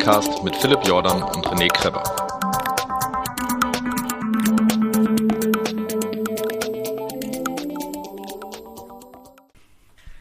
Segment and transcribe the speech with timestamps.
[0.00, 2.02] Joggingcast mit Philipp Jordan und René Kreber.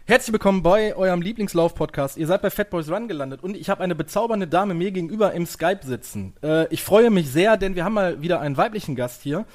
[0.05, 2.17] Herzlich willkommen bei eurem Lieblingslauf-Podcast.
[2.17, 5.33] Ihr seid bei Fat Boys Run gelandet und ich habe eine bezaubernde Dame mir gegenüber
[5.33, 6.33] im Skype sitzen.
[6.43, 9.45] Äh, ich freue mich sehr, denn wir haben mal wieder einen weiblichen Gast hier.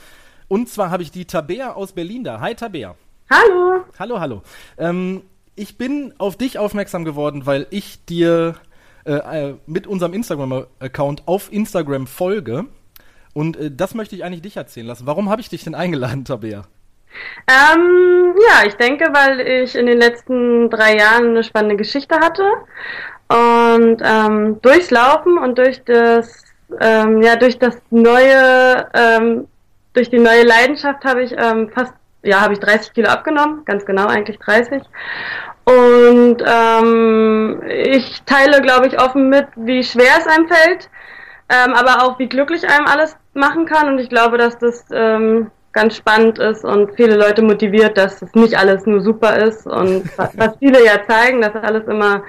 [0.49, 2.41] Und zwar habe ich die Tabea aus Berlin da.
[2.41, 2.95] Hi Tabea.
[3.29, 3.85] Hallo.
[3.99, 4.43] Hallo, hallo.
[4.79, 5.23] Ähm,
[5.55, 8.55] ich bin auf dich aufmerksam geworden, weil ich dir
[9.05, 12.67] äh, äh, mit unserem Instagram-Account auf Instagram folge.
[13.33, 15.07] Und äh, das möchte ich eigentlich dich erzählen lassen.
[15.07, 16.63] Warum habe ich dich denn eingeladen, Tabea?
[17.47, 22.45] Ähm, ja, ich denke, weil ich in den letzten drei Jahren eine spannende Geschichte hatte.
[23.29, 26.45] Und ähm, durchs Laufen und durch das,
[26.81, 29.47] ähm, ja, durch das neue, ähm,
[29.93, 33.85] durch die neue Leidenschaft habe ich ähm, fast, ja, habe ich 30 Kilo abgenommen, ganz
[33.85, 34.83] genau eigentlich 30.
[35.65, 40.91] Und ähm, ich teile, glaube ich, offen mit, wie schwer es einem fällt,
[41.49, 43.89] ähm, aber auch wie glücklich einem alles machen kann.
[43.89, 48.35] Und ich glaube, dass das ähm, ganz spannend ist und viele Leute motiviert, dass es
[48.35, 52.23] nicht alles nur super ist und was viele ja zeigen, dass alles immer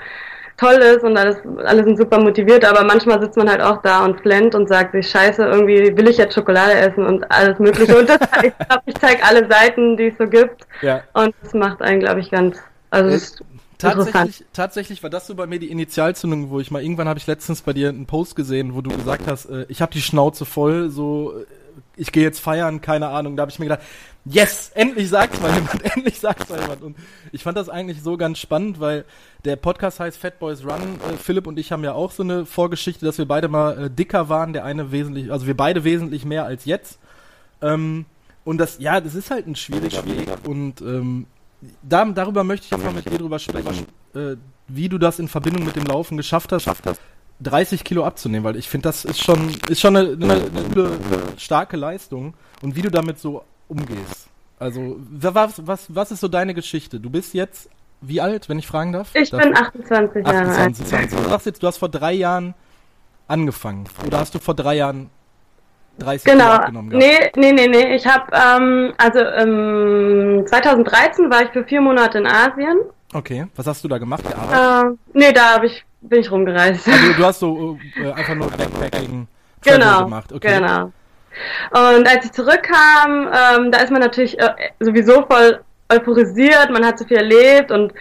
[0.57, 4.05] toll ist und alles, alle sind super motiviert, aber manchmal sitzt man halt auch da
[4.05, 7.97] und flennt und sagt sich, scheiße, irgendwie will ich jetzt Schokolade essen und alles mögliche.
[7.97, 10.65] Und das, ich glaube, ich zeige alle Seiten, die es so gibt.
[10.81, 11.03] Ja.
[11.13, 12.57] Und das macht einen, glaube ich, ganz,
[12.89, 13.43] also ist
[13.77, 17.27] Tatsächlich, tatsächlich war das so bei mir die Initialzündung, wo ich mal irgendwann habe ich
[17.27, 20.45] letztens bei dir einen Post gesehen, wo du gesagt hast, äh, ich habe die Schnauze
[20.45, 21.33] voll, so
[21.97, 23.35] ich gehe jetzt feiern, keine Ahnung.
[23.35, 23.81] Da habe ich mir gedacht,
[24.25, 26.81] yes, endlich sagt's mal jemand, endlich sagt's mal jemand.
[26.81, 26.97] Und
[27.31, 29.05] ich fand das eigentlich so ganz spannend, weil
[29.45, 30.99] der Podcast heißt Fat Boys Run.
[31.11, 33.89] Äh, Philipp und ich haben ja auch so eine Vorgeschichte, dass wir beide mal äh,
[33.89, 34.53] dicker waren.
[34.53, 36.99] Der eine wesentlich, also wir beide wesentlich mehr als jetzt.
[37.61, 38.05] Ähm,
[38.43, 40.27] und das, ja, das ist halt ein schwieriger Weg.
[40.45, 41.27] Und ähm,
[41.81, 44.35] da, darüber möchte ich jetzt mal mit dir drüber sprechen, äh,
[44.67, 46.67] wie du das in Verbindung mit dem Laufen geschafft hast.
[47.41, 50.91] 30 Kilo abzunehmen, weil ich finde, das ist schon, ist schon eine, eine, eine,
[51.37, 54.27] starke Leistung und wie du damit so umgehst.
[54.57, 56.99] Also, was, was, was ist so deine Geschichte?
[56.99, 57.69] Du bist jetzt
[58.01, 59.09] wie alt, wenn ich fragen darf?
[59.13, 61.11] Ich darf bin 28 Jahre 28, alt.
[61.11, 62.53] Du sagst jetzt, du hast vor drei Jahren
[63.27, 63.85] angefangen.
[64.05, 65.09] Oder hast du vor drei Jahren
[65.99, 66.43] 30 genau.
[66.43, 67.37] Kilo abgenommen gehabt?
[67.37, 67.95] Nee, nee, nee, nee.
[67.95, 72.79] Ich habe, ähm, also ähm, 2013 war ich für vier Monate in Asien.
[73.13, 74.23] Okay, was hast du da gemacht?
[74.25, 74.83] Äh,
[75.13, 76.87] nee, da ich bin ich rumgereist.
[76.87, 79.27] Also du hast so äh, einfach nur Backpacking
[79.61, 80.31] genau, gemacht.
[80.33, 80.59] Okay.
[80.59, 80.91] Genau.
[81.71, 86.97] Und als ich zurückkam, ähm, da ist man natürlich äh, sowieso voll euphorisiert, man hat
[86.97, 87.93] so viel erlebt und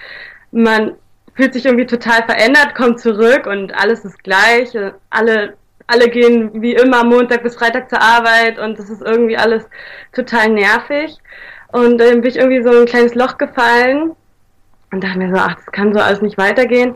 [0.53, 0.95] man
[1.35, 4.71] fühlt sich irgendwie total verändert, kommt zurück und alles ist gleich.
[5.11, 5.57] Alle,
[5.87, 9.65] alle gehen wie immer Montag bis Freitag zur Arbeit und das ist irgendwie alles
[10.13, 11.19] total nervig.
[11.73, 14.13] Und dann bin ich irgendwie so ein kleines Loch gefallen
[14.93, 16.95] und dachte mir so, ach, das kann so alles nicht weitergehen.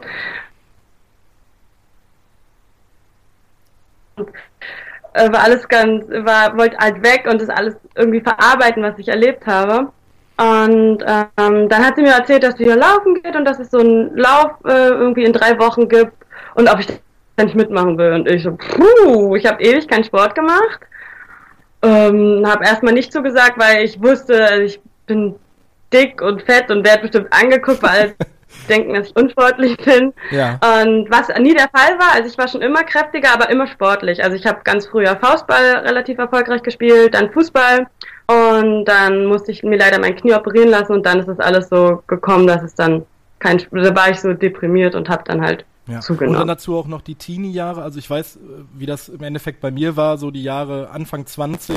[5.14, 9.08] Äh, war alles ganz, war, wollte halt weg und das alles irgendwie verarbeiten, was ich
[9.08, 9.90] erlebt habe.
[10.38, 13.70] Und ähm, dann hat sie mir erzählt, dass sie hier laufen geht und dass es
[13.70, 16.12] so einen Lauf äh, irgendwie in drei Wochen gibt
[16.54, 18.12] und ob ich da nicht mitmachen will.
[18.12, 20.80] Und ich so, puh, ich habe ewig keinen Sport gemacht.
[21.82, 25.34] Ähm, habe erstmal nicht zugesagt, weil ich wusste, ich bin
[25.92, 28.14] dick und fett und werde bestimmt angeguckt, weil
[28.68, 30.12] denken, dass ich unsportlich bin.
[30.30, 30.54] Ja.
[30.54, 34.22] Und was nie der Fall war, also ich war schon immer kräftiger, aber immer sportlich.
[34.22, 37.86] Also ich habe ganz früher Faustball relativ erfolgreich gespielt, dann Fußball
[38.26, 41.68] und dann musste ich mir leider mein Knie operieren lassen und dann ist es alles
[41.68, 43.06] so gekommen, dass es dann
[43.38, 46.00] kein, da war ich so deprimiert und habe dann halt ja.
[46.00, 46.36] zugenommen.
[46.36, 47.82] Und dann dazu auch noch die Teenie-Jahre.
[47.82, 48.38] Also ich weiß,
[48.74, 51.76] wie das im Endeffekt bei mir war, so die Jahre Anfang 20,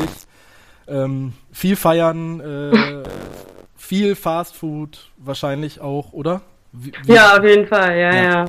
[0.87, 3.03] ähm, viel feiern, äh,
[3.75, 6.41] viel Fastfood wahrscheinlich auch, oder?
[6.71, 8.23] Wie, wie ja, auf jeden Fall, ja, ja.
[8.23, 8.45] ja.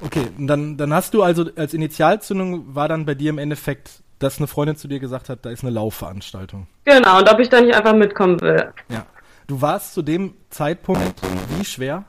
[0.00, 4.38] Okay, dann, dann hast du also als Initialzündung war dann bei dir im Endeffekt, dass
[4.38, 6.66] eine Freundin zu dir gesagt hat, da ist eine Laufveranstaltung.
[6.84, 8.72] Genau, und ob ich da nicht einfach mitkommen will.
[8.88, 9.06] Ja.
[9.46, 11.14] Du warst zu dem Zeitpunkt
[11.56, 12.04] wie schwer?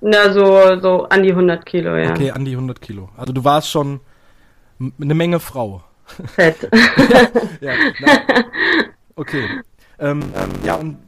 [0.00, 2.10] Na, so, so an die 100 Kilo, ja.
[2.10, 3.08] Okay, an die 100 Kilo.
[3.16, 4.00] Also du warst schon
[5.00, 5.84] eine Menge Frau.
[6.34, 6.68] Fett.
[7.60, 8.08] ja, na,
[9.16, 9.44] okay.
[9.98, 10.98] Ähm, ähm, ja, und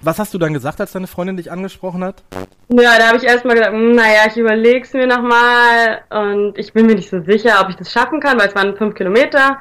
[0.00, 2.22] was hast du dann gesagt, als deine Freundin dich angesprochen hat?
[2.68, 6.72] Ja, da habe ich erstmal gesagt, hm, naja, ich überlege es mir nochmal und ich
[6.72, 9.58] bin mir nicht so sicher, ob ich das schaffen kann, weil es waren fünf Kilometer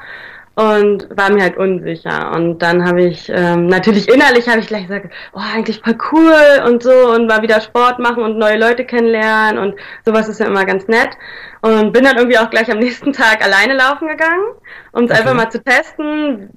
[0.56, 2.32] und war mir halt unsicher.
[2.34, 6.64] Und dann habe ich, ähm, natürlich innerlich habe ich gleich gesagt, oh, eigentlich voll cool
[6.66, 9.76] und so und mal wieder Sport machen und neue Leute kennenlernen und
[10.06, 11.18] sowas ist ja immer ganz nett.
[11.62, 14.44] Und bin dann irgendwie auch gleich am nächsten Tag alleine laufen gegangen,
[14.92, 15.20] um es okay.
[15.20, 16.50] einfach mal zu testen,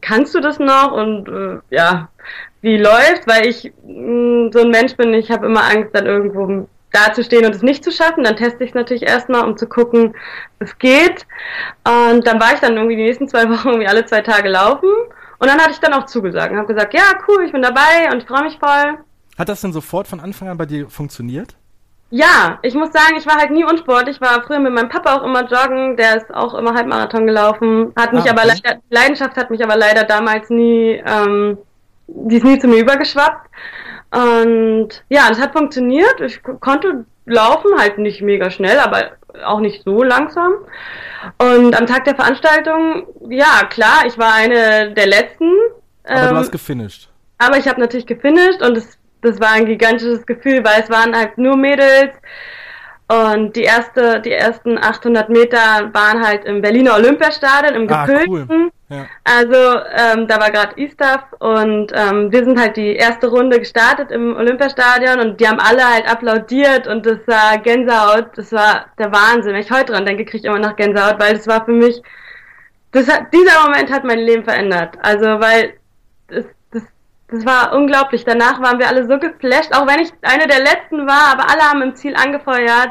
[0.00, 0.92] kannst du das noch?
[0.92, 2.08] Und äh, ja,
[2.62, 6.06] wie läuft, weil ich mh, mm, so ein Mensch bin, ich habe immer Angst, dann
[6.06, 8.24] irgendwo da zu stehen und es nicht zu schaffen.
[8.24, 10.14] Dann teste ich es natürlich erstmal, um zu gucken,
[10.58, 11.26] es geht.
[11.86, 14.88] Und dann war ich dann irgendwie die nächsten zwei Wochen irgendwie alle zwei Tage laufen.
[15.38, 18.10] Und dann hatte ich dann auch zugesagt und habe gesagt, ja, cool, ich bin dabei
[18.12, 18.98] und ich freue mich voll.
[19.38, 21.54] Hat das denn sofort von Anfang an bei dir funktioniert?
[22.10, 24.16] Ja, ich muss sagen, ich war halt nie unsportlich.
[24.16, 25.96] Ich war früher mit meinem Papa auch immer joggen.
[25.96, 27.92] Der ist auch immer Halbmarathon gelaufen.
[27.96, 31.56] Hat mich ah, aber leider, Leidenschaft hat mich aber leider damals nie, ähm,
[32.14, 33.48] die ist nie zu mir übergeschwappt.
[34.12, 36.20] Und ja, es hat funktioniert.
[36.20, 39.12] Ich konnte laufen, halt nicht mega schnell, aber
[39.44, 40.52] auch nicht so langsam.
[41.38, 45.52] Und am Tag der Veranstaltung, ja, klar, ich war eine der letzten.
[46.04, 47.08] Aber ähm, du hast gefinisht.
[47.38, 51.16] Aber ich habe natürlich gefinisht und es das war ein gigantisches Gefühl, weil es waren
[51.16, 52.12] halt nur Mädels
[53.10, 58.30] und die erste, die ersten 800 Meter waren halt im Berliner Olympiastadion im Gekühlten.
[58.30, 58.70] Ah, cool.
[58.88, 59.06] ja.
[59.24, 64.12] Also ähm, da war gerade Istaf und ähm, wir sind halt die erste Runde gestartet
[64.12, 69.10] im Olympiastadion und die haben alle halt applaudiert und das war Gänsehaut, das war der
[69.10, 69.54] Wahnsinn.
[69.54, 72.00] Wenn ich heute dran denke, kriege ich immer noch Gänsehaut, weil das war für mich,
[72.92, 74.96] das hat, dieser Moment hat mein Leben verändert.
[75.02, 75.72] Also weil
[76.28, 76.44] es,
[77.30, 78.24] das war unglaublich.
[78.24, 81.62] Danach waren wir alle so geflasht, auch wenn ich eine der letzten war, aber alle
[81.62, 82.90] haben im Ziel angefeuert.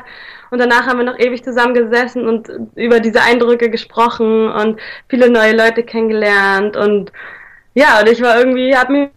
[0.52, 5.56] Und danach haben wir noch ewig zusammengesessen und über diese Eindrücke gesprochen und viele neue
[5.56, 6.76] Leute kennengelernt.
[6.76, 7.12] Und
[7.76, 9.12] ja, und ich war irgendwie, hab mir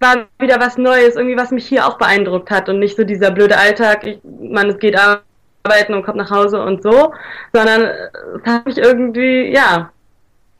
[0.00, 3.30] war wieder was Neues, irgendwie was mich hier auch beeindruckt hat und nicht so dieser
[3.30, 7.12] blöde Alltag, ich, man, es geht arbeiten und kommt nach Hause und so,
[7.52, 9.92] sondern es hat mich irgendwie, ja,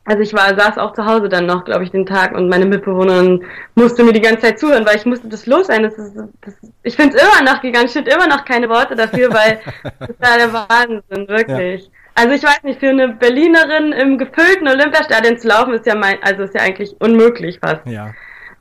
[0.04, 2.66] also ich war, saß auch zu Hause dann noch, glaube ich, den Tag und meine
[2.66, 3.44] Mitbewohnerin
[3.74, 5.82] musste mir die ganze Zeit zuhören, weil ich musste das los sein.
[5.82, 9.32] Das ist, das, ich finde es immer noch gegangen, steht immer noch keine Worte dafür,
[9.32, 9.60] weil
[10.00, 11.84] das war der Wahnsinn, wirklich.
[11.84, 11.90] Ja.
[12.14, 16.22] Also ich weiß nicht, für eine Berlinerin im gefüllten Olympiastadion zu laufen, ist ja mein,
[16.22, 17.86] also ist ja eigentlich unmöglich fast.
[17.86, 18.12] Ja.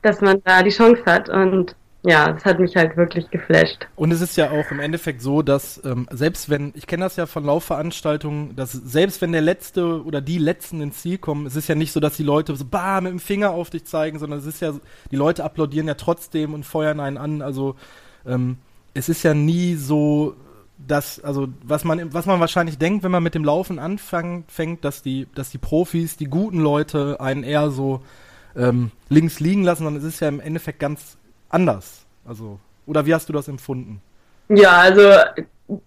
[0.02, 3.86] Dass man da die Chance hat und ja, das hat mich halt wirklich geflasht.
[3.94, 7.16] Und es ist ja auch im Endeffekt so, dass ähm, selbst wenn, ich kenne das
[7.16, 11.56] ja von Laufveranstaltungen, dass selbst wenn der Letzte oder die Letzten ins Ziel kommen, es
[11.56, 14.18] ist ja nicht so, dass die Leute so bah mit dem Finger auf dich zeigen,
[14.18, 14.72] sondern es ist ja,
[15.10, 17.42] die Leute applaudieren ja trotzdem und feuern einen an.
[17.42, 17.76] Also
[18.26, 18.56] ähm,
[18.94, 20.36] es ist ja nie so,
[20.78, 24.86] dass, also was man, was man wahrscheinlich denkt, wenn man mit dem Laufen anfängt, fängt,
[24.86, 28.00] dass die, dass die Profis, die guten Leute einen eher so
[28.56, 31.18] ähm, links liegen lassen, sondern es ist ja im Endeffekt ganz
[31.50, 32.06] anders?
[32.24, 34.00] Also, oder wie hast du das empfunden?
[34.48, 35.12] Ja, also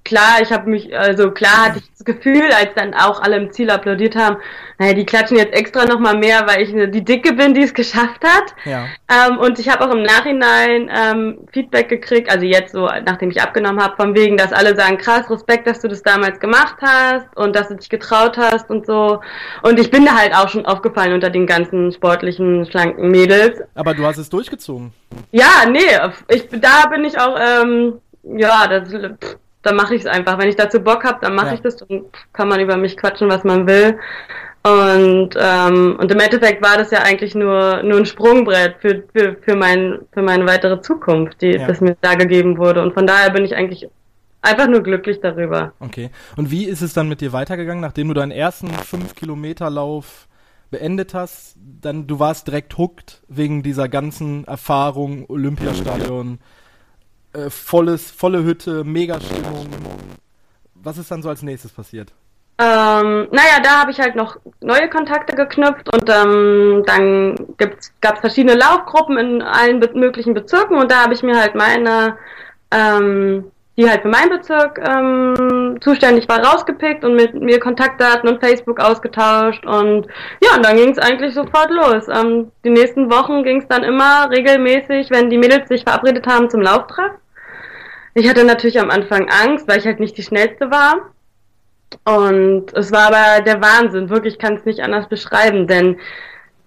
[0.04, 3.52] klar, ich habe mich, also klar hatte ich das Gefühl, als dann auch alle im
[3.52, 4.38] Ziel applaudiert haben,
[4.80, 8.24] naja, die klatschen jetzt extra nochmal mehr, weil ich die Dicke bin, die es geschafft
[8.24, 8.56] hat.
[8.66, 8.86] Ja.
[9.10, 13.42] Ähm, und ich habe auch im Nachhinein ähm, Feedback gekriegt, also jetzt so, nachdem ich
[13.42, 17.36] abgenommen habe, von wegen, dass alle sagen, krass, Respekt, dass du das damals gemacht hast
[17.36, 19.22] und dass du dich getraut hast und so.
[19.62, 23.62] Und ich bin da halt auch schon aufgefallen unter den ganzen sportlichen, schlanken Mädels.
[23.76, 24.92] Aber du hast es durchgezogen.
[25.32, 25.80] Ja, nee,
[26.28, 30.38] ich, da bin ich auch, ähm, ja, das, pff, dann mache ich es einfach.
[30.38, 31.54] Wenn ich dazu Bock habe, dann mache ja.
[31.56, 31.78] ich das.
[31.78, 33.98] Dann kann man über mich quatschen, was man will.
[34.66, 39.36] Und, ähm, und im Endeffekt war das ja eigentlich nur, nur ein Sprungbrett für, für,
[39.42, 41.68] für, mein, für meine weitere Zukunft, die, ja.
[41.68, 42.82] das mir da gegeben wurde.
[42.82, 43.90] Und von daher bin ich eigentlich
[44.42, 45.74] einfach nur glücklich darüber.
[45.80, 46.12] Okay.
[46.38, 50.30] Und wie ist es dann mit dir weitergegangen, nachdem du deinen ersten 5-Kilometer-Lauf
[50.72, 51.58] beendet hast?
[51.82, 56.40] Dann, du warst direkt hooked wegen dieser ganzen Erfahrung, Olympiastadion,
[57.34, 59.20] äh, volles, volle Hütte, mega.
[60.76, 62.14] Was ist dann so als nächstes passiert?
[62.60, 67.36] Ähm, naja, da habe ich halt noch neue Kontakte geknüpft und ähm, dann
[68.00, 71.56] gab es verschiedene Laufgruppen in allen be möglichen Bezirken und da habe ich mir halt
[71.56, 72.16] meine,
[72.70, 78.40] ähm, die halt für meinen Bezirk ähm, zuständig war, rausgepickt und mit mir Kontaktdaten und
[78.40, 80.06] Facebook ausgetauscht und
[80.44, 82.08] ja, und dann ging es eigentlich sofort los.
[82.08, 86.52] Ähm, die nächsten Wochen ging es dann immer regelmäßig, wenn die Mädels sich verabredet haben
[86.52, 87.14] zum Lauftreff.
[88.14, 91.14] Ich hatte natürlich am Anfang Angst, weil ich halt nicht die schnellste war.
[92.06, 96.00] Und es war aber der Wahnsinn, wirklich kann es nicht anders beschreiben, denn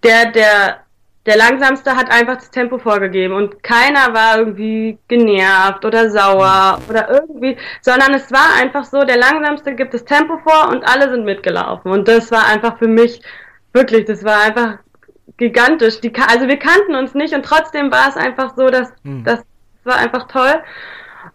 [0.05, 0.81] der, der,
[1.26, 7.11] der langsamste hat einfach das Tempo vorgegeben und keiner war irgendwie genervt oder sauer oder
[7.11, 11.25] irgendwie, sondern es war einfach so, der langsamste gibt das Tempo vor und alle sind
[11.25, 13.21] mitgelaufen und das war einfach für mich
[13.73, 14.79] wirklich, das war einfach
[15.37, 16.00] gigantisch.
[16.00, 19.25] Die, also wir kannten uns nicht und trotzdem war es einfach so, dass mhm.
[19.25, 19.43] das
[19.85, 20.55] war einfach toll.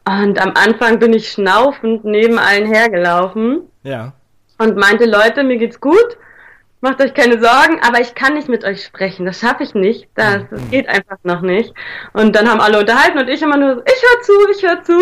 [0.07, 3.61] Und am Anfang bin ich schnaufend neben allen hergelaufen.
[3.83, 4.13] Ja.
[4.57, 6.17] Und meinte, Leute, mir geht's gut.
[6.81, 9.25] Macht euch keine Sorgen, aber ich kann nicht mit euch sprechen.
[9.25, 10.07] Das schaffe ich nicht.
[10.15, 11.73] Das, das, geht einfach noch nicht.
[12.13, 14.83] Und dann haben alle unterhalten und ich immer nur so, ich höre zu, ich höre
[14.83, 14.99] zu.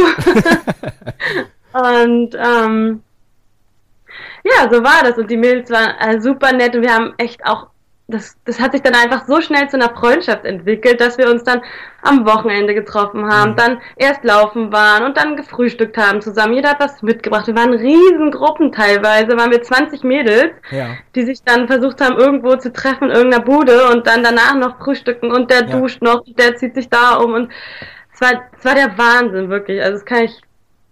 [1.73, 3.01] und ähm,
[4.43, 5.17] ja, so war das.
[5.17, 7.67] Und die Mädels waren äh, super nett und wir haben echt auch
[8.09, 11.43] das, das hat sich dann einfach so schnell zu einer Freundschaft entwickelt, dass wir uns
[11.43, 11.61] dann
[12.01, 13.55] am Wochenende getroffen haben, mhm.
[13.55, 16.53] dann erst laufen waren und dann gefrühstückt haben zusammen.
[16.53, 17.45] Jeder hat was mitgebracht.
[17.47, 20.87] Wir waren Riesengruppen teilweise, waren wir 20 Mädels, ja.
[21.13, 24.79] die sich dann versucht haben, irgendwo zu treffen in irgendeiner Bude und dann danach noch
[24.79, 25.79] frühstücken und der ja.
[25.79, 27.51] duscht noch, der zieht sich da um und
[28.13, 29.81] es war, es war der Wahnsinn, wirklich.
[29.81, 30.41] Also das kann ich,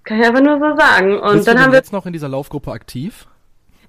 [0.04, 1.20] kann ich einfach nur so sagen.
[1.20, 3.28] Und Bist dann haben wir jetzt noch in dieser Laufgruppe aktiv?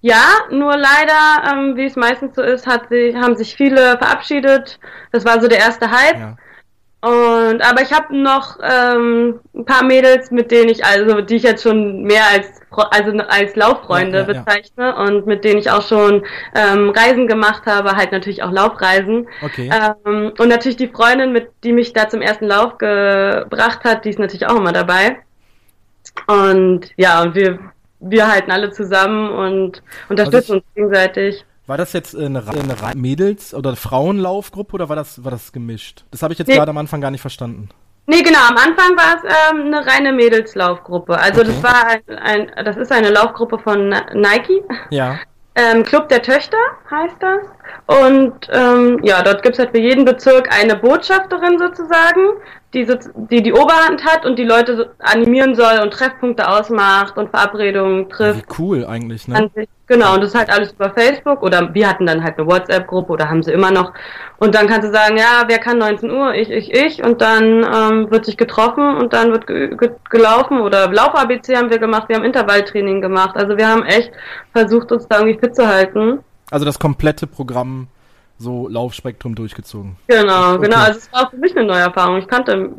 [0.01, 4.79] Ja, nur leider, ähm, wie es meistens so ist, hat sie, haben sich viele verabschiedet.
[5.13, 6.19] Das war so der erste Hype.
[6.19, 6.37] Ja.
[7.01, 11.45] Und aber ich habe noch ähm, ein paar Mädels, mit denen ich also die ich
[11.45, 15.87] jetzt schon mehr als also als Lauffreunde ja, ja, bezeichne und mit denen ich auch
[15.87, 16.25] schon
[16.57, 19.29] ähm, Reisen gemacht habe, halt natürlich auch Laufreisen.
[19.43, 19.71] Okay.
[19.73, 24.11] Ähm, und natürlich die Freundin, mit die mich da zum ersten Lauf gebracht hat, die
[24.11, 25.19] ist natürlich auch immer dabei.
[26.27, 27.61] Und ja, und wir
[28.01, 31.45] wir halten alle zusammen und unterstützen also uns gegenseitig.
[31.67, 36.05] War das jetzt eine, eine Mädels- oder Frauenlaufgruppe oder war das, war das gemischt?
[36.11, 36.55] Das habe ich jetzt nee.
[36.55, 37.69] gerade am Anfang gar nicht verstanden.
[38.07, 41.19] Nee, genau, am Anfang war es ähm, eine reine Mädelslaufgruppe.
[41.19, 41.51] Also okay.
[41.51, 44.63] das war ein, ein, das ist eine Laufgruppe von Nike.
[44.91, 45.19] Ja.
[45.55, 46.57] Ähm, Club der Töchter
[46.89, 47.41] heißt das.
[47.89, 52.21] Und ähm, ja, dort gibt es halt für jeden Bezirk eine Botschafterin sozusagen,
[52.75, 52.87] die,
[53.31, 58.41] die die Oberhand hat und die Leute animieren soll und Treffpunkte ausmacht und Verabredungen trifft.
[58.41, 59.51] Wie cool eigentlich, ne?
[59.87, 63.15] Genau, und das ist halt alles über Facebook oder wir hatten dann halt eine WhatsApp-Gruppe
[63.15, 63.95] oder haben sie immer noch.
[64.37, 66.35] Und dann kannst du sagen, ja, wer kann 19 Uhr?
[66.35, 67.03] Ich, ich, ich.
[67.03, 71.71] Und dann ähm, wird sich getroffen und dann wird ge ge gelaufen oder Lauf-ABC haben
[71.71, 73.35] wir gemacht, wir haben Intervalltraining gemacht.
[73.35, 74.13] Also wir haben echt
[74.53, 76.19] versucht, uns da irgendwie fit zu halten.
[76.51, 77.89] Also das komplette Programm
[78.39, 79.97] so Laufspektrum durchgezogen.
[80.07, 80.65] Genau, okay.
[80.65, 80.79] genau.
[80.79, 82.19] Also es war für mich eine neue Erfahrung.
[82.19, 82.73] Ich kannte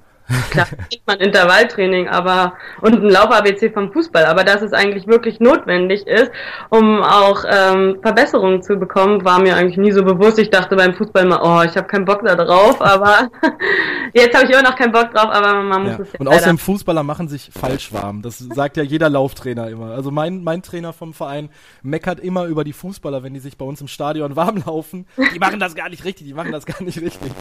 [0.52, 5.40] Klar, kriegt man Intervalltraining, aber und ein Lauf-ABC vom Fußball, aber dass es eigentlich wirklich
[5.40, 6.32] notwendig ist,
[6.70, 10.38] um auch ähm, Verbesserungen zu bekommen, war mir eigentlich nie so bewusst.
[10.38, 13.32] Ich dachte beim Fußball immer, oh, ich habe keinen Bock da drauf, aber
[14.14, 16.04] jetzt habe ich immer noch keinen Bock drauf, aber man muss ja.
[16.04, 18.22] es ja Und außerdem Fußballer machen sich falsch warm.
[18.22, 19.92] Das sagt ja jeder Lauftrainer immer.
[19.92, 21.50] Also mein, mein Trainer vom Verein
[21.82, 25.08] meckert immer über die Fußballer, wenn die sich bei uns im Stadion warm laufen.
[25.34, 27.32] Die machen das gar nicht richtig, die machen das gar nicht richtig.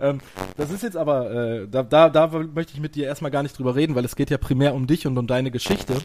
[0.00, 0.20] Ähm,
[0.56, 3.58] das ist jetzt aber, äh, da, da, da möchte ich mit dir erstmal gar nicht
[3.58, 5.96] drüber reden, weil es geht ja primär um dich und um deine Geschichte.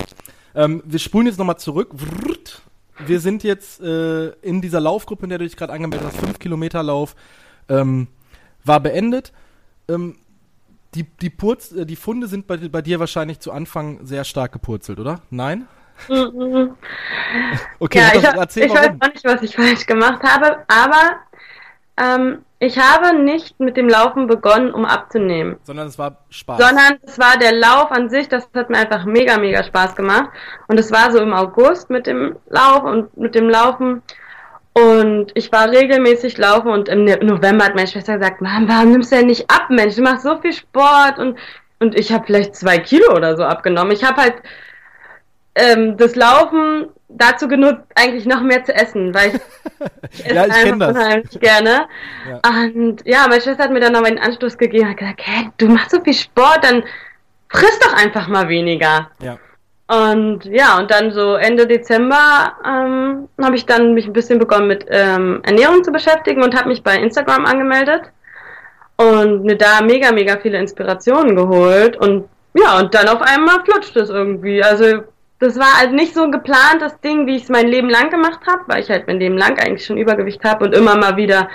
[0.55, 1.91] Ähm, wir spulen jetzt nochmal zurück.
[3.05, 6.39] Wir sind jetzt äh, in dieser Laufgruppe, in der du dich gerade angemeldet hast, 5
[6.39, 7.15] Kilometer Lauf,
[7.69, 8.07] ähm,
[8.63, 9.33] war beendet.
[9.89, 10.17] Ähm,
[10.95, 14.51] die, die, Purz, äh, die Funde sind bei, bei dir wahrscheinlich zu Anfang sehr stark
[14.51, 15.21] gepurzelt, oder?
[15.29, 15.67] Nein?
[17.79, 21.19] okay, ja, ich, erzähl ich weiß auch nicht, was ich falsch gemacht habe, aber
[21.97, 25.58] ähm, ich habe nicht mit dem Laufen begonnen, um abzunehmen.
[25.63, 26.58] Sondern es war Spaß.
[26.58, 30.29] Sondern es war der Lauf an sich, das hat mir einfach mega, mega Spaß gemacht.
[30.67, 34.01] Und es war so im August mit dem Lauf und mit dem Laufen.
[34.74, 39.12] Und ich war regelmäßig laufen und im November hat meine Schwester gesagt, Mann, warum nimmst
[39.12, 39.96] du denn nicht ab, Mensch?
[39.96, 41.38] Du machst so viel Sport und,
[41.79, 43.91] und ich habe vielleicht zwei Kilo oder so abgenommen.
[43.91, 44.36] Ich habe halt
[45.55, 50.46] ähm, das Laufen dazu genutzt, eigentlich noch mehr zu essen, weil ich, ich esse ja,
[50.46, 51.88] ich einfach unheimlich gerne.
[52.29, 52.50] Ja.
[52.50, 55.50] Und ja, meine Schwester hat mir dann noch einen Anstoß gegeben und hat gesagt, hey,
[55.58, 56.84] du machst so viel Sport, dann
[57.50, 59.10] friss doch einfach mal weniger.
[59.22, 59.38] Ja.
[59.88, 64.67] Und ja, und dann so Ende Dezember ähm, habe ich dann mich ein bisschen begonnen
[64.67, 68.03] mit ähm, Ernährung zu beschäftigen und habe mich bei Instagram angemeldet
[68.96, 73.96] und mir da mega, mega viele Inspirationen geholt und ja, und dann auf einmal flutscht
[73.98, 74.63] es irgendwie.
[74.63, 75.03] Also
[75.43, 78.39] das war halt nicht so ein geplantes Ding, wie ich es mein Leben lang gemacht
[78.47, 81.50] habe, weil ich halt mein Leben lang eigentlich schon Übergewicht habe und immer mal wieder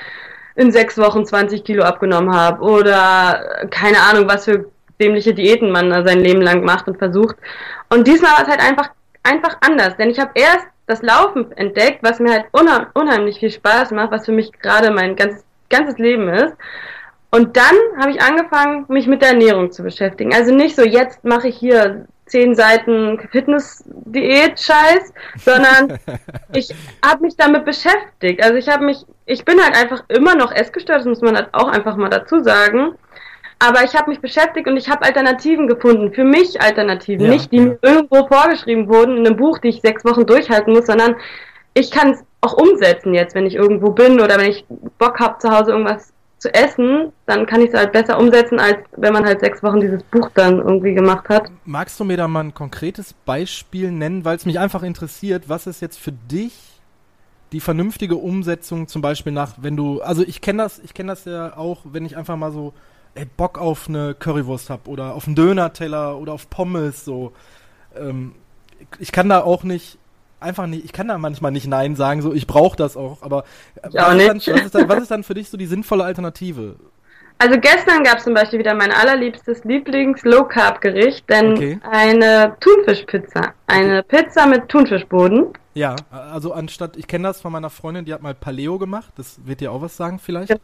[0.56, 5.90] in sechs Wochen 20 Kilo abgenommen habe oder keine Ahnung, was für dämliche Diäten man
[6.06, 7.36] sein Leben lang macht und versucht.
[7.88, 8.90] Und diesmal war es halt einfach,
[9.22, 12.46] einfach anders, denn ich habe erst das Laufen entdeckt, was mir halt
[12.94, 16.54] unheimlich viel Spaß macht, was für mich gerade mein ganzes, ganzes Leben ist.
[17.30, 20.34] Und dann habe ich angefangen, mich mit der Ernährung zu beschäftigen.
[20.34, 25.98] Also nicht so, jetzt mache ich hier zehn Seiten Fitness-Diät-Scheiß, sondern
[26.54, 28.42] ich habe mich damit beschäftigt.
[28.42, 31.48] Also ich habe mich, ich bin halt einfach immer noch essgestört, das muss man halt
[31.52, 32.94] auch einfach mal dazu sagen.
[33.60, 36.12] Aber ich habe mich beschäftigt und ich habe Alternativen gefunden.
[36.12, 37.26] Für mich Alternativen.
[37.26, 37.62] Ja, nicht, die ja.
[37.64, 41.16] mir irgendwo vorgeschrieben wurden in einem Buch, die ich sechs Wochen durchhalten muss, sondern
[41.74, 44.64] ich kann es auch umsetzen jetzt, wenn ich irgendwo bin oder wenn ich
[44.98, 48.78] Bock habe, zu Hause irgendwas zu essen, dann kann ich es halt besser umsetzen, als
[48.96, 51.50] wenn man halt sechs Wochen dieses Buch dann irgendwie gemacht hat.
[51.64, 55.66] Magst du mir da mal ein konkretes Beispiel nennen, weil es mich einfach interessiert, was
[55.66, 56.54] ist jetzt für dich
[57.52, 61.24] die vernünftige Umsetzung zum Beispiel nach, wenn du, also ich kenne das, ich kenne das
[61.24, 62.74] ja auch, wenn ich einfach mal so
[63.14, 67.32] ey, Bock auf eine Currywurst habe oder auf einen Döner-Teller oder auf Pommes so.
[67.96, 68.34] Ähm,
[68.98, 69.98] ich kann da auch nicht
[70.40, 73.44] einfach nicht, ich kann da manchmal nicht Nein sagen, so ich brauche das auch, aber
[73.82, 76.04] auch was, ist dann, was, ist dann, was ist dann für dich so die sinnvolle
[76.04, 76.76] Alternative?
[77.40, 81.80] Also gestern gab es zum Beispiel wieder mein allerliebstes Lieblings-Low-Carb-Gericht, denn Okay.
[81.88, 83.52] eine Thunfischpizza.
[83.66, 85.46] Eine Pizza mit Thunfischboden.
[85.74, 89.38] Ja, also anstatt, ich kenne das von meiner Freundin, die hat mal Paleo gemacht, das
[89.44, 90.50] wird dir auch was sagen vielleicht.
[90.50, 90.56] Ja.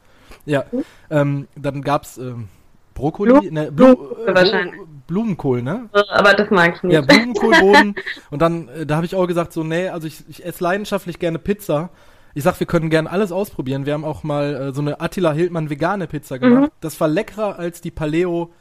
[0.46, 0.64] Ja,
[1.10, 2.48] ähm, dann gab's ähm,
[2.94, 4.80] Brokkoli, Blumen- ne, Blu Blumenkohl äh, wahrscheinlich.
[5.06, 5.88] Blumenkohl, ne?
[6.10, 6.94] Aber das mag ich nicht.
[6.94, 7.94] Ja, Blumenkohlboden.
[8.30, 11.18] und dann, äh, da habe ich auch gesagt, so, nee, also ich, ich esse leidenschaftlich
[11.18, 11.90] gerne Pizza.
[12.34, 13.86] Ich sag, wir können gerne alles ausprobieren.
[13.86, 16.72] Wir haben auch mal äh, so eine Attila Hildmann vegane Pizza gemacht.
[16.80, 18.52] Das war leckerer als die Paleo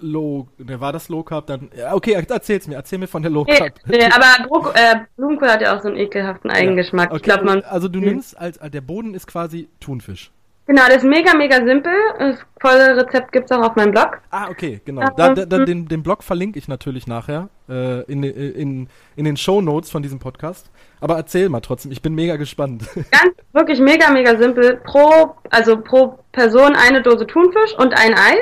[0.00, 1.70] Low, ne, war das Low Carb dann?
[1.76, 3.72] Ja, okay, erzähl's mir, erzähl mir von der Low Nee, Carb.
[3.86, 7.08] nee, aber Bro äh, Blumenkohl hat ja auch so einen ekelhaften Eigengeschmack.
[7.08, 7.62] Okay, Ich glaube, man.
[7.62, 8.06] also du Hm.
[8.06, 10.30] nimmst als, als der Boden ist quasi Thunfisch.
[10.68, 11.94] Genau, das ist mega, mega simpel.
[12.18, 14.20] Das volle Rezept gibt's auch auf meinem Blog.
[14.30, 15.00] Ah, okay, genau.
[15.16, 15.64] Da, da, da, mhm.
[15.64, 20.02] den, den Blog verlinke ich natürlich nachher äh, in, in, in den Show Notes von
[20.02, 20.70] diesem Podcast.
[21.00, 22.86] Aber erzähl mal trotzdem, ich bin mega gespannt.
[22.94, 24.76] Ganz, wirklich mega, mega simpel.
[24.84, 28.36] Pro, also pro Person eine Dose Thunfisch und ein Ei.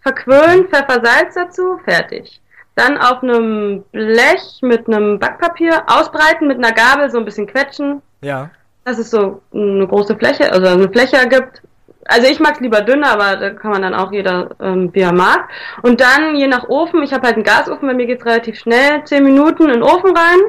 [0.00, 2.40] Verquirlen, Pfeffer, Salz dazu, fertig.
[2.74, 8.02] Dann auf einem Blech mit einem Backpapier ausbreiten, mit einer Gabel so ein bisschen quetschen,
[8.22, 8.50] ja.
[8.84, 11.62] Dass es so eine große Fläche, also eine Fläche ergibt.
[12.06, 15.12] Also ich mag's lieber dünner, aber da kann man dann auch jeder, ähm, wie er
[15.12, 15.48] mag.
[15.82, 19.04] Und dann je nach Ofen, ich habe halt einen Gasofen, bei mir geht's relativ schnell,
[19.04, 20.40] 10 Minuten in den Ofen rein.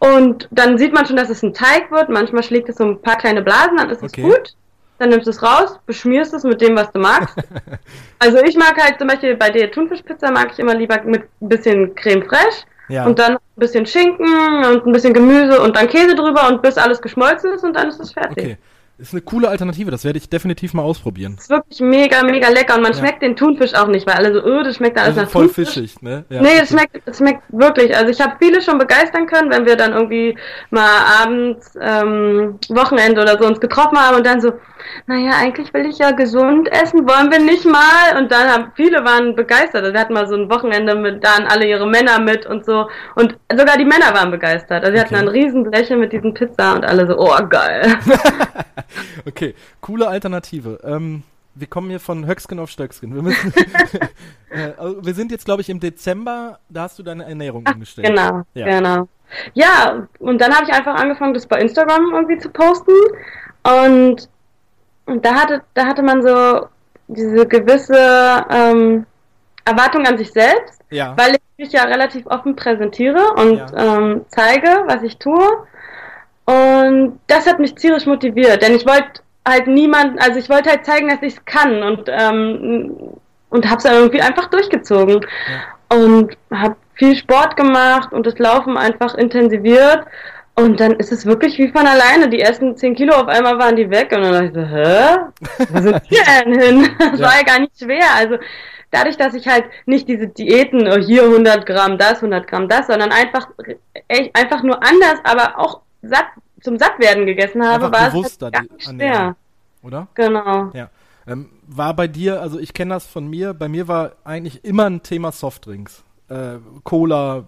[0.00, 2.08] Und dann sieht man schon, dass es ein Teig wird.
[2.08, 4.22] Manchmal schlägt es so ein paar kleine Blasen, dann ist es Okay.
[4.22, 4.54] gut.
[4.98, 7.36] Dann nimmst du es raus, beschmierst es mit dem, was du magst.
[8.18, 11.48] also ich mag halt zum Beispiel bei der Thunfischpizza mag ich immer lieber mit ein
[11.48, 12.64] bisschen Creme fraiche.
[12.88, 13.06] Ja.
[13.06, 14.26] Und dann ein bisschen Schinken
[14.64, 17.88] und ein bisschen Gemüse und dann Käse drüber und bis alles geschmolzen ist und dann
[17.88, 18.32] ist es fertig.
[18.36, 18.56] Okay.
[18.96, 21.34] Ist eine coole Alternative, das werde ich definitiv mal ausprobieren.
[21.36, 22.98] Ist wirklich mega, mega lecker und man Ja.
[22.98, 25.46] schmeckt den Thunfisch auch nicht, weil alle so, öh, das schmeckt alles Also nach voll
[25.46, 25.70] Thunfisch.
[25.70, 26.24] fischig, ne?
[26.28, 26.40] Ja.
[26.42, 27.96] Nee, es schmeckt, es schmeckt wirklich.
[27.96, 30.38] Also ich habe viele schon begeistern können, wenn wir dann irgendwie
[30.70, 30.88] mal
[31.24, 34.52] abends, ähm, Wochenende oder so uns getroffen haben und dann so,
[35.06, 38.16] naja, eigentlich will ich ja gesund essen, wollen wir nicht mal?
[38.18, 39.82] Und dann haben viele waren begeistert.
[39.82, 42.64] Also wir hatten mal so ein Wochenende mit, da waren alle ihre Männer mit und
[42.64, 42.88] so.
[43.14, 44.84] Und sogar die Männer waren begeistert.
[44.84, 45.24] Also hatten Okay.
[45.24, 47.96] dann Riesenbleche mit diesen Pizza und alle so, oh geil.
[49.26, 50.78] Okay, coole Alternative.
[50.84, 51.22] Ähm,
[51.54, 53.14] wir kommen hier von Höcksken auf Stöcksken.
[53.14, 53.52] Wir, müssen,
[54.50, 58.06] äh, also wir sind jetzt, glaube ich, im Dezember, da hast du deine Ernährung umgestellt.
[58.06, 58.66] Genau, Ja.
[58.66, 59.08] genau.
[59.54, 62.92] Ja, und dann habe ich einfach angefangen, das bei Instagram irgendwie zu posten.
[63.62, 64.28] Und,
[65.06, 66.66] und da hatte, da hatte man so
[67.08, 69.06] diese gewisse ähm,
[69.64, 71.14] Erwartung an sich selbst, Ja.
[71.16, 73.96] weil ich mich ja relativ offen präsentiere und Ja.
[73.98, 75.46] ähm, zeige, was ich tue.
[76.46, 80.84] Und das hat mich tierisch motiviert, denn ich wollte halt niemanden, also ich wollte halt
[80.84, 82.96] zeigen, dass ich es kann und ähm,
[83.50, 85.24] und hab's dann irgendwie einfach durchgezogen
[85.88, 90.04] und habe viel Sport gemacht und das Laufen einfach intensiviert
[90.56, 92.28] und dann ist es wirklich wie von alleine.
[92.28, 95.66] Die ersten 10 Kilo auf einmal waren die weg und dann dachte ich so, hä?
[95.70, 96.88] Wo sind die denn hin?
[96.98, 97.26] Das Ja.
[97.26, 98.04] war ja gar nicht schwer.
[98.14, 98.36] Also
[98.90, 102.86] dadurch, dass ich halt nicht diese Diäten, oh, hier 100 Gramm das, 100 Gramm das,
[102.86, 103.48] sondern einfach,
[104.08, 106.26] echt, einfach nur anders, aber auch satt,
[106.62, 109.14] zum Sattwerden gegessen habe, Einfach war es halt gar die nicht Ernährung.
[109.14, 109.36] schwer.
[109.82, 110.06] Oder?
[110.14, 110.70] Genau.
[110.72, 110.88] Ja.
[111.26, 114.84] Ähm, war bei dir, also ich kenne das von mir, bei mir war eigentlich immer
[114.86, 116.04] ein Thema Softdrinks.
[116.28, 117.44] Äh, Cola,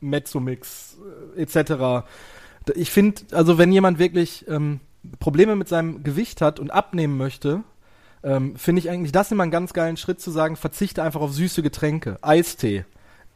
[0.00, 0.96] Mezzomix,
[1.36, 2.04] äh, etc.
[2.74, 4.80] Ich finde, also wenn jemand wirklich ähm,
[5.18, 7.62] Probleme mit seinem Gewicht hat und abnehmen möchte,
[8.22, 11.32] ähm, finde ich eigentlich das immer einen ganz geilen Schritt zu sagen, verzichte einfach auf
[11.32, 12.18] süße Getränke.
[12.22, 12.84] Eistee.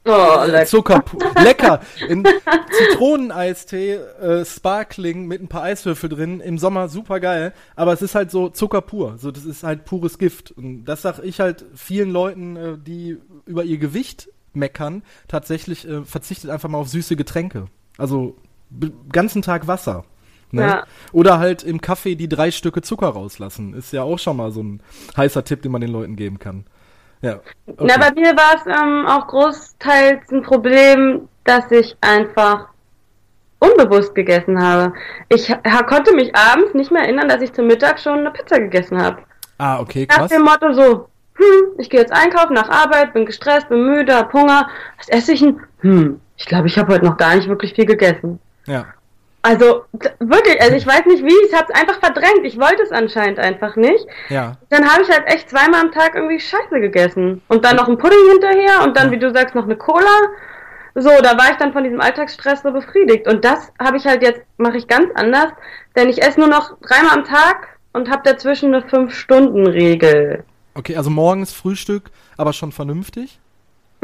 [0.06, 0.66] Oh, lecker.
[0.66, 1.04] Zucker,
[1.42, 1.80] lecker.
[2.08, 2.24] In
[2.70, 8.14] Zitroneneistee, äh, Sparkling mit ein paar Eiswürfel drin, im Sommer super geil, aber es ist
[8.14, 11.64] halt so Zucker pur, so das ist halt pures Gift und das sag ich halt
[11.74, 13.16] vielen Leuten, äh, die
[13.46, 17.66] über ihr Gewicht meckern, tatsächlich äh, verzichtet einfach mal auf süße Getränke.
[17.96, 18.36] Also
[19.12, 20.04] ganzen Tag Wasser.
[20.50, 20.62] Ne?
[20.62, 20.84] Ja.
[21.12, 23.74] Oder halt im Kaffee die drei Stücke Zucker rauslassen.
[23.74, 24.80] Ist ja auch schon mal so ein
[25.16, 26.64] heißer Tipp, den man den Leuten geben kann.
[27.22, 27.40] Ja.
[27.66, 27.86] okay.
[27.88, 32.68] Na, bei mir war es ähm, auch großteils ein Problem, dass ich einfach
[33.58, 34.92] unbewusst gegessen habe.
[35.28, 38.60] Ich ha konnte mich abends nicht mehr erinnern, dass ich zum Mittag schon eine Pizza
[38.60, 39.22] gegessen habe.
[39.58, 40.30] ah, okay, Nach krass.
[40.30, 44.32] dem Motto so, hm, ich gehe jetzt einkaufen nach Arbeit, bin gestresst, bin müde, hab
[44.32, 44.68] Hunger.
[44.98, 45.60] Was esse ich denn?
[45.80, 48.38] Hm, ich glaube, ich habe heute noch gar nicht wirklich viel gegessen.
[48.66, 48.86] Ja.
[49.42, 49.84] Also
[50.20, 52.44] wirklich, also ich weiß nicht wie, ich habe es einfach verdrängt.
[52.44, 54.06] Ich wollte es anscheinend einfach nicht.
[54.30, 54.56] Ja.
[54.70, 57.42] Dann habe ich halt echt zweimal am Tag irgendwie Scheiße gegessen.
[57.48, 60.18] Und dann noch ein Pudding hinterher und dann, wie du sagst, noch eine Cola.
[60.94, 63.26] So, da war ich dann von diesem Alltagsstress so befriedigt.
[63.26, 65.52] Und das habe ich halt jetzt, mache ich ganz anders,
[65.94, 70.44] denn ich esse nur noch dreimal am Tag und habe dazwischen eine 5-Stunden-Regel.
[70.74, 73.40] Okay, also morgens Frühstück, aber schon vernünftig.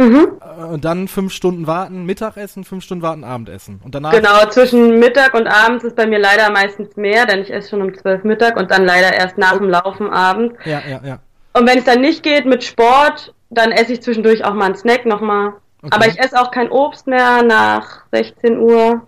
[0.00, 0.40] Mhm.
[0.40, 3.80] Äh, und dann fünf Stunden warten, Mittagessen, fünf Stunden warten, Abendessen.
[3.84, 4.12] Und danach.
[4.12, 7.82] Genau, zwischen Mittag und abends ist bei mir leider meistens mehr, denn ich esse schon
[7.82, 10.54] um zwölf Mittag und dann leider erst nach dem Laufen abends.
[10.64, 11.18] Ja, ja, ja.
[11.52, 14.76] Und wenn es dann nicht geht mit Sport, dann esse ich zwischendurch auch mal einen
[14.76, 15.52] Snack nochmal.
[15.82, 15.90] Okay.
[15.94, 19.06] Aber ich esse auch kein Obst mehr nach 16 Uhr.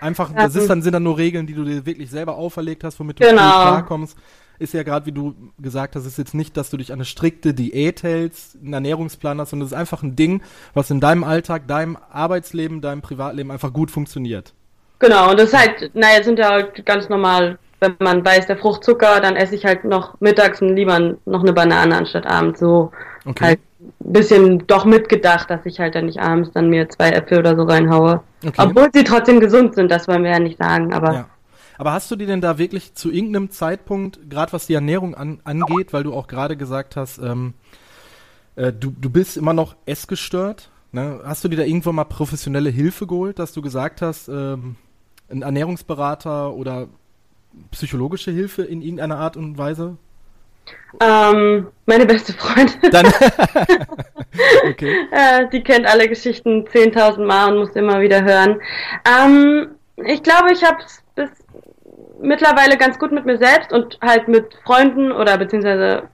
[0.00, 2.98] Einfach, das ist dann, sind dann nur Regeln, die du dir wirklich selber auferlegt hast,
[2.98, 3.62] womit du genau.
[3.62, 4.16] klarkommst
[4.58, 7.04] ist ja gerade, wie du gesagt hast, ist jetzt nicht, dass du dich an eine
[7.04, 10.42] strikte Diät hältst, einen Ernährungsplan hast, sondern es ist einfach ein Ding,
[10.74, 14.54] was in deinem Alltag, deinem Arbeitsleben, deinem Privatleben einfach gut funktioniert.
[14.98, 18.56] Genau, und das ist halt, naja, sind ja halt ganz normal, wenn man weiß, der
[18.56, 22.92] Fruchtzucker, dann esse ich halt noch mittags lieber noch eine Banane anstatt abends so.
[23.24, 23.44] Okay.
[23.44, 27.38] Halt ein bisschen doch mitgedacht, dass ich halt dann nicht abends dann mir zwei Äpfel
[27.40, 28.22] oder so reinhaue.
[28.46, 28.54] Okay.
[28.58, 31.12] Obwohl sie trotzdem gesund sind, das wollen wir ja nicht sagen, aber.
[31.12, 31.28] Ja.
[31.78, 35.40] Aber hast du dir denn da wirklich zu irgendeinem Zeitpunkt, gerade was die Ernährung an,
[35.44, 37.54] angeht, weil du auch gerade gesagt hast, ähm,
[38.56, 41.20] äh, du, du bist immer noch essgestört, ne?
[41.24, 44.76] hast du dir da irgendwo mal professionelle Hilfe geholt, dass du gesagt hast, ähm,
[45.30, 46.88] ein Ernährungsberater oder
[47.70, 49.96] psychologische Hilfe in irgendeiner Art und Weise?
[51.00, 52.76] Ähm, meine beste Freundin.
[54.64, 55.06] Okay.
[55.10, 58.60] äh, die kennt alle Geschichten 10.000 Mal und muss immer wieder hören.
[59.06, 61.01] Ähm, ich glaube, ich habe es
[62.22, 66.04] mittlerweile ganz gut mit mir selbst und halt mit Freunden oder beziehungsweise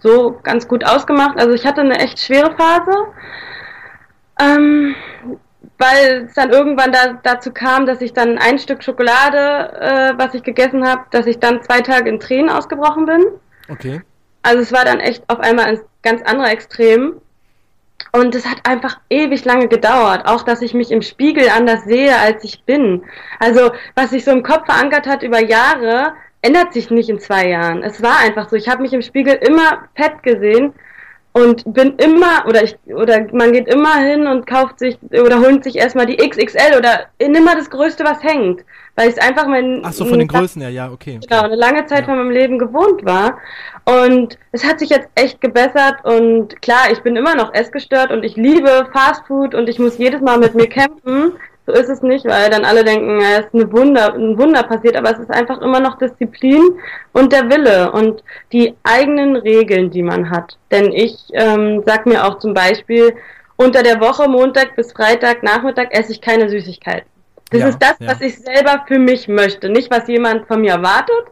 [0.00, 1.38] so ganz gut ausgemacht.
[1.38, 3.06] Also ich hatte eine echt schwere Phase,
[4.40, 4.94] ähm,
[5.78, 10.34] weil es dann irgendwann da, dazu kam, dass ich dann ein Stück Schokolade, äh, was
[10.34, 13.24] ich gegessen habe, dass ich dann zwei Tage in Tränen ausgebrochen bin.
[13.68, 14.00] Okay.
[14.42, 17.20] Also es war dann echt auf einmal ein ganz anderer Extrem.
[18.12, 22.16] Und es hat einfach ewig lange gedauert, auch dass ich mich im Spiegel anders sehe,
[22.16, 23.04] als ich bin.
[23.38, 27.48] Also was sich so im Kopf verankert hat über Jahre, ändert sich nicht in zwei
[27.48, 27.82] Jahren.
[27.82, 28.56] Es war einfach so.
[28.56, 30.72] Ich habe mich im Spiegel immer fett gesehen
[31.36, 35.64] und bin immer oder ich oder man geht immer hin und kauft sich oder holt
[35.64, 39.92] sich erstmal die XXL oder immer das Größte, was hängt, weil es einfach mein Ach
[39.92, 41.26] so von den Größen her, ja, okay, okay.
[41.28, 42.04] Genau, eine lange Zeit ja.
[42.06, 43.36] von meinem Leben gewohnt war
[43.84, 48.24] und es hat sich jetzt echt gebessert und klar, ich bin immer noch essgestört und
[48.24, 51.32] ich liebe Fastfood und ich muss jedes Mal mit mir kämpfen,
[51.66, 54.62] so ist es nicht, weil dann alle denken, ja, es ist eine Wunder, ein Wunder
[54.62, 56.62] passiert, aber es ist einfach immer noch Disziplin
[57.12, 60.56] und der Wille und die eigenen Regeln, die man hat.
[60.70, 63.14] Denn ich ähm, sag mir auch zum Beispiel,
[63.56, 67.08] unter der Woche, Montag bis Freitag, Nachmittag esse ich keine Süßigkeiten.
[67.50, 68.08] Das ja, ist das, ja.
[68.08, 71.26] was ich selber für mich möchte, nicht was jemand von mir erwartet.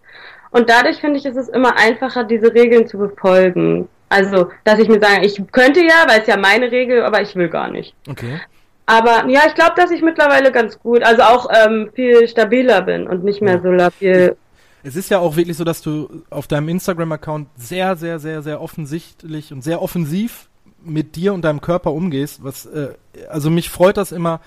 [0.50, 3.88] Und dadurch finde ich, ist es immer einfacher, diese Regeln zu befolgen.
[4.08, 7.34] Also, dass ich mir sage, ich könnte ja, weil es ja meine Regel, aber ich
[7.34, 7.94] will gar nicht.
[8.08, 8.40] Okay.
[8.86, 13.06] Aber ja, ich glaube, dass ich mittlerweile ganz gut, also auch ähm, viel stabiler bin
[13.06, 14.36] und nicht mehr so labil.
[14.82, 18.60] Es ist ja auch wirklich so, dass du auf deinem Instagram-Account sehr, sehr, sehr, sehr
[18.60, 20.48] offensichtlich und sehr offensiv
[20.82, 22.44] mit dir und deinem Körper umgehst.
[22.44, 22.90] Was, äh,
[23.30, 24.40] also mich freut das immer,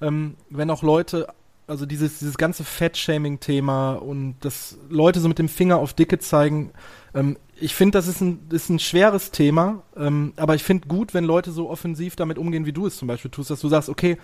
[0.00, 1.28] ähm, wenn auch Leute,
[1.68, 6.72] also dieses, dieses ganze Fat-Shaming-Thema und dass Leute so mit dem Finger auf Dicke zeigen,
[7.14, 11.14] ähm, ich finde, das ist ein, ist ein schweres Thema, ähm, aber ich finde gut,
[11.14, 13.88] wenn Leute so offensiv damit umgehen, wie du es zum Beispiel tust, dass du sagst,
[13.88, 14.18] okay,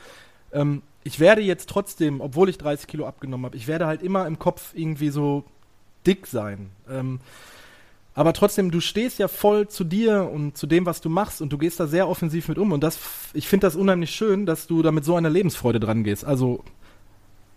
[0.52, 4.26] ähm, ich werde jetzt trotzdem, obwohl ich 30 Kilo abgenommen habe, ich werde halt immer
[4.26, 5.44] im Kopf irgendwie so
[6.06, 6.70] dick sein.
[6.90, 7.20] Ähm,
[8.14, 11.52] aber trotzdem, du stehst ja voll zu dir und zu dem, was du machst und
[11.52, 12.98] du gehst da sehr offensiv mit um und das,
[13.32, 16.24] ich finde das unheimlich schön, dass du da mit so einer Lebensfreude dran gehst.
[16.24, 16.64] Also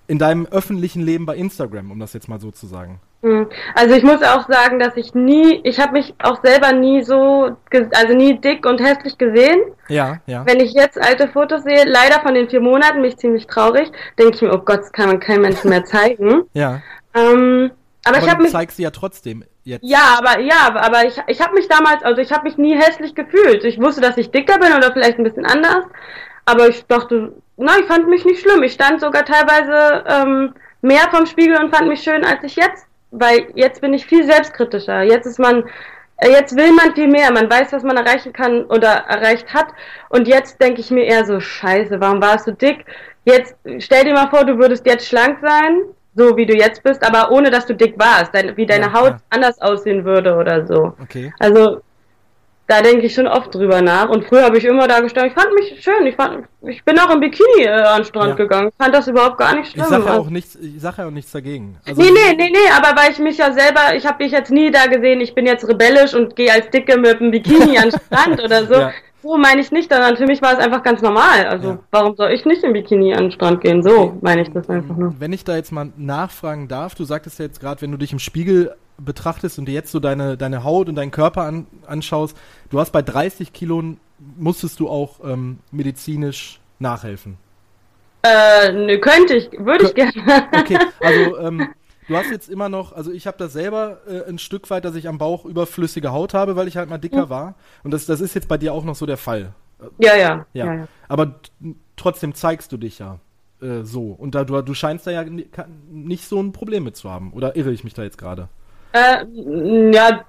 [0.08, 3.00] in deinem öffentlichen Leben bei Instagram, um das jetzt mal so zu sagen.
[3.22, 3.48] Hm.
[3.74, 7.56] Also ich muss auch sagen, dass ich nie, ich habe mich auch selber nie so,
[7.72, 9.62] also nie dick und hässlich gesehen.
[9.88, 10.46] Ja, ja.
[10.46, 13.90] Wenn ich jetzt alte Fotos sehe, leider von den vier Monaten, mich ziemlich traurig,
[14.20, 16.44] denke ich mir, oh Gott, das kann man keinem Menschen mehr zeigen.
[16.54, 16.82] ja.
[17.16, 17.72] Ähm,
[18.04, 18.52] aber, aber ich habe mich.
[18.52, 19.84] zeigst sie ja trotzdem jetzt.
[19.86, 23.16] Ja, aber ja, aber ich, ich habe mich damals, also ich habe mich nie hässlich
[23.16, 23.64] gefühlt.
[23.64, 25.86] Ich wusste, dass ich dicker bin oder vielleicht ein bisschen anders.
[26.46, 28.64] Aber ich dachte, na, ich fand mich nicht schlimm.
[28.64, 32.88] Ich stand sogar teilweise ähm, mehr vom Spiegel und fand mich schön, als ich jetzt
[33.14, 35.04] weil jetzt bin ich viel selbstkritischer.
[35.04, 35.64] Jetzt ist man,
[36.18, 37.32] äh, jetzt will man viel mehr.
[37.32, 39.68] Man weiß, was man erreichen kann oder erreicht hat.
[40.10, 42.86] Und jetzt denke ich mir eher so, scheiße, warum warst du dick?
[43.24, 45.84] Jetzt stell dir mal vor, du würdest jetzt schlank sein,
[46.16, 48.94] so wie du jetzt bist, aber ohne dass du dick warst, dein, wie deine ja,
[48.94, 49.20] Haut ja.
[49.30, 50.94] anders aussehen würde oder so.
[51.02, 51.32] Okay.
[51.40, 51.82] Also
[52.68, 54.10] da denke ich schon oft drüber nach.
[54.10, 56.98] Und früher habe ich immer da gestanden, ich fand mich schön, ich fand, ich bin
[56.98, 58.36] auch im Bikini äh, an den Strand ja.
[58.36, 58.70] gegangen.
[58.70, 59.84] Ich fand das überhaupt gar nicht schlimm.
[59.84, 61.78] Ich sage ja auch nichts, ich sage ja auch nichts dagegen.
[61.86, 64.52] Also nee, nee, nee, nee, aber weil ich mich ja selber, ich habe mich jetzt
[64.52, 67.90] nie da gesehen, ich bin jetzt rebellisch und gehe als Dicke mit dem Bikini an
[67.90, 68.74] den Strand oder so.
[68.74, 68.94] Ja.
[69.22, 71.46] So meine ich nicht, sondern für mich war es einfach ganz normal.
[71.48, 71.80] Also ja.
[71.92, 73.82] warum soll ich nicht im Bikini an den Strand gehen?
[73.82, 75.16] So meine ich das einfach nur.
[75.18, 78.12] Wenn ich da jetzt mal nachfragen darf, du sagtest ja jetzt gerade, wenn du dich
[78.12, 82.38] im Spiegel betrachtest und dir jetzt so deine, deine Haut und deinen Körper an, anschaust,
[82.70, 83.84] du hast bei 30 Kilo
[84.38, 87.38] musstest du auch ähm, medizinisch nachhelfen?
[88.24, 90.14] Äh, ne, könnte ich, würde ich gerne.
[90.54, 91.68] Okay, also ähm,
[92.08, 94.96] du hast jetzt immer noch, also ich habe das selber äh, ein Stück weit, dass
[94.96, 97.30] ich am Bauch überflüssige Haut habe, weil ich halt mal dicker Mhm.
[97.30, 97.56] war.
[97.84, 99.54] Und das, das ist jetzt bei dir auch noch so der Fall.
[100.00, 100.46] Ja, ja.
[100.54, 100.66] Ja.
[100.66, 100.88] ja, ja.
[101.10, 101.36] Aber
[101.98, 103.20] trotzdem zeigst du dich ja
[103.62, 104.12] äh, so.
[104.12, 105.26] Und da du, du scheinst da ja
[105.90, 107.34] nicht so ein Problem mit zu haben.
[107.34, 108.48] Oder irre ich mich da jetzt gerade?
[108.94, 109.26] Äh,
[109.94, 110.22] ja,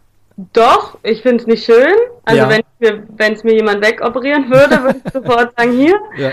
[0.52, 1.94] doch, ich finde es nicht schön.
[2.24, 2.48] Also Ja.
[2.48, 5.96] wenn mir, es mir jemand wegoperieren würde, würde ich sofort sagen, hier.
[6.16, 6.30] Ja.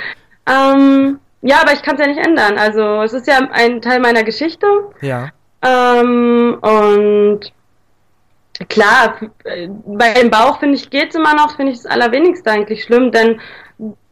[0.50, 2.58] Ähm, ja, aber ich kann es ja nicht ändern.
[2.58, 4.66] Also es ist ja ein Teil meiner Geschichte.
[5.02, 5.30] Ja.
[5.64, 7.40] Ähm, und
[8.70, 12.84] klar, f- bei dem Bauch finde ich geht's immer noch, finde ich das allerwenigste eigentlich
[12.84, 13.40] schlimm, denn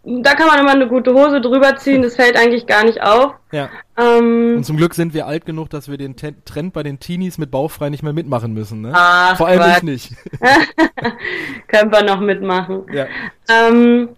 [0.04, 3.34] da kann man immer eine gute Hose drüber ziehen, das fällt eigentlich gar nicht auf.
[3.52, 3.70] Ja.
[4.00, 7.00] Ähm, Und zum Glück sind wir alt genug, dass wir den Te Trend bei den
[7.00, 8.92] Teenies mit bauchfrei nicht mehr mitmachen müssen, ne?
[8.94, 9.84] Ach, Vor allem ich Quatsch.
[9.84, 10.12] nicht.
[11.68, 12.84] können wir noch mitmachen.
[12.92, 13.06] ja.
[13.50, 14.10] Ähm,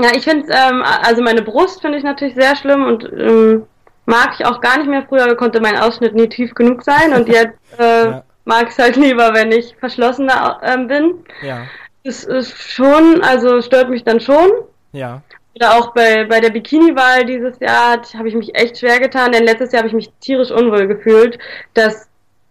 [0.00, 3.64] ja, ich finde, ähm, also meine Brust finde ich natürlich sehr schlimm und ähm,
[4.06, 5.04] mag ich auch gar nicht mehr.
[5.08, 8.22] Früher konnte mein Ausschnitt nie tief genug sein und jetzt äh, Ja.
[8.44, 11.14] mag ich es halt lieber, wenn ich verschlossener ähm, bin.
[11.42, 11.62] Ja.
[12.04, 14.48] Es ist schon, also stört mich dann schon.
[14.92, 15.20] Ja.
[15.60, 19.44] Oder auch bei, bei der Bikini-Wahl dieses Jahr habe ich mich echt schwer getan, denn
[19.44, 21.38] letztes Jahr habe ich mich tierisch unwohl gefühlt,
[21.74, 22.08] dass,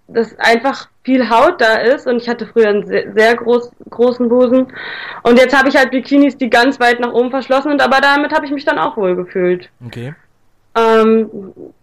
[0.10, 4.28] dass einfach viel Haut da ist und ich hatte früher einen sehr, sehr groß, großen
[4.28, 4.67] Busen
[5.24, 8.34] und jetzt habe ich halt Bikinis, die ganz weit nach oben verschlossen sind, aber damit
[8.34, 9.70] habe ich mich dann auch wohl gefühlt.
[9.86, 10.13] Okay.
[10.76, 11.30] Ähm,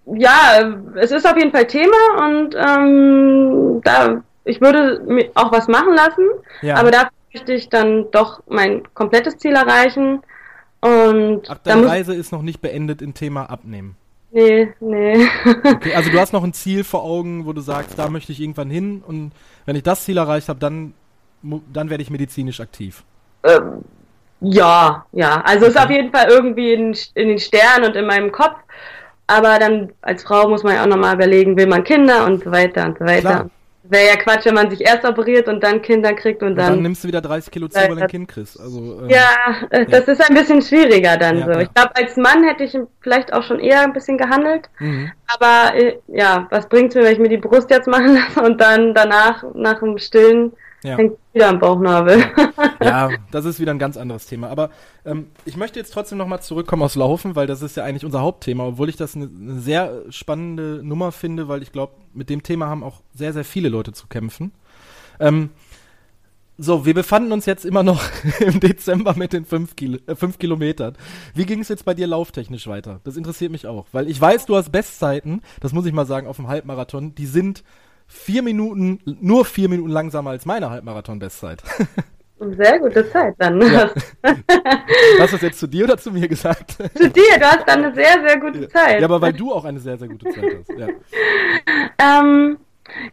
[0.06, 5.68] ja, es ist auf jeden Fall Thema und ähm, da ich würde mir auch was
[5.68, 6.26] machen lassen,
[6.60, 6.76] Ja.
[6.76, 10.22] aber dafür möchte ich dann doch mein komplettes Ziel erreichen.
[10.84, 13.96] Und Ach, deine Reise ist noch nicht beendet im Thema Abnehmen.
[14.32, 15.26] nee, nee.
[15.64, 18.40] Okay, also du hast noch ein Ziel vor Augen, wo du sagst, da möchte ich
[18.40, 19.32] irgendwann hin und
[19.64, 20.92] wenn ich das Ziel erreicht habe, dann,
[21.72, 23.02] dann werde ich medizinisch aktiv.
[23.44, 23.84] ähm,
[24.40, 25.40] ja, ja.
[25.42, 28.56] Also ist auf jeden Fall irgendwie in, in den Sternen und in meinem Kopf.
[29.26, 32.50] Aber dann als Frau muss man ja auch nochmal überlegen, will man Kinder und so
[32.50, 33.20] weiter und so weiter.
[33.22, 33.50] Klar.
[33.86, 36.72] Wäre ja Quatsch, wenn man sich erst operiert und dann Kinder kriegt und Und dann,
[36.72, 36.82] dann.
[36.82, 38.58] nimmst du wieder 30 Kilo zu, weil du ein Kind kriegst.
[38.58, 39.28] Also, ähm, ja,
[39.90, 41.50] das ist ein bisschen schwieriger dann Ja, so.
[41.52, 41.60] ja.
[41.60, 44.70] Ich glaube, als Mann hätte ich vielleicht auch schon eher ein bisschen gehandelt.
[44.78, 45.12] Mhm.
[45.26, 48.58] Aber äh, ja, was bringt's mir, wenn ich mir die Brust jetzt machen lasse und
[48.60, 50.52] dann danach, nach dem Stillen,
[50.84, 50.98] Ja.
[50.98, 52.22] hängt wieder am Bauchnabel.
[52.80, 54.50] Ja, das ist wieder ein ganz anderes Thema.
[54.50, 54.68] Aber
[55.06, 58.20] ähm, ich möchte jetzt trotzdem nochmal zurückkommen aus Laufen, weil das ist ja eigentlich unser
[58.20, 62.42] Hauptthema, obwohl ich das eine, eine sehr spannende Nummer finde, weil ich glaube, mit dem
[62.42, 64.52] Thema haben auch sehr, sehr viele Leute zu kämpfen.
[65.18, 65.50] Ähm,
[66.58, 68.02] so, wir befanden uns jetzt immer noch
[68.40, 70.96] im Dezember mit den fünf, Kilo, äh, fünf Kilometern.
[71.34, 73.00] Wie ging es jetzt bei dir lauftechnisch weiter?
[73.04, 76.26] Das interessiert mich auch, weil ich weiß, du hast Bestzeiten, das muss ich mal sagen,
[76.26, 77.64] auf dem Halbmarathon, die sind
[78.06, 81.62] vier Minuten, nur vier Minuten langsamer als meine Halbmarathon-Bestzeit.
[82.56, 83.60] Sehr gute Zeit dann.
[83.60, 83.90] Ja.
[85.18, 86.72] Hast du das jetzt zu dir oder zu mir gesagt?
[86.72, 89.00] Zu dir, du hast dann eine sehr, sehr gute Zeit.
[89.00, 90.78] Ja, aber weil du auch eine sehr, sehr gute Zeit hast.
[90.78, 90.88] Ja.
[91.98, 92.58] Ähm,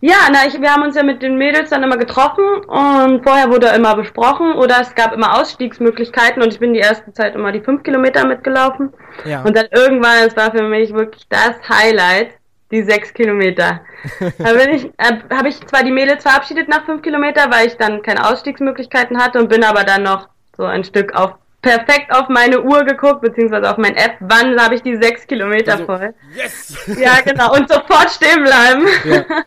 [0.02, 3.50] ja, na, ich, wir haben uns ja mit den Mädels dann immer getroffen und vorher
[3.50, 7.52] wurde immer besprochen oder es gab immer Ausstiegsmöglichkeiten und ich bin die erste Zeit immer
[7.52, 8.92] die fünf Kilometer mitgelaufen
[9.24, 9.44] Ja.
[9.44, 12.34] und dann irgendwann, es war für mich wirklich das Highlight,
[12.72, 13.82] die sechs Kilometer.
[14.20, 17.78] da bin ich, äh, habe ich zwar die Mädels verabschiedet nach fünf Kilometer, weil ich
[17.78, 22.28] dann keine Ausstiegsmöglichkeiten hatte und bin aber dann noch so ein Stück auf perfekt auf
[22.28, 26.14] meine Uhr geguckt, beziehungsweise auf mein App, wann habe ich die sechs Kilometer Also, voll.
[26.36, 26.76] yes!
[27.00, 27.54] Ja, genau.
[27.54, 28.88] Und sofort stehen bleiben.
[29.06, 29.26] Ja.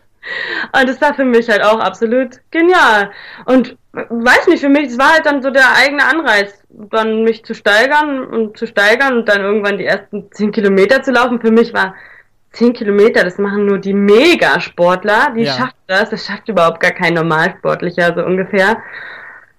[0.72, 3.10] Und das war für mich halt auch absolut genial.
[3.44, 7.44] Und weiß nicht, für mich, es war halt dann so der eigene Anreiz, dann mich
[7.44, 11.40] zu steigern und zu steigern und dann irgendwann die ersten zehn Kilometer zu laufen.
[11.40, 11.94] Für mich war
[12.54, 15.52] zehn Kilometer, das machen nur die Megasportler, die Ja.
[15.52, 16.10] schaffen das.
[16.10, 18.78] Das schafft überhaupt gar kein Normalsportlicher, so ungefähr.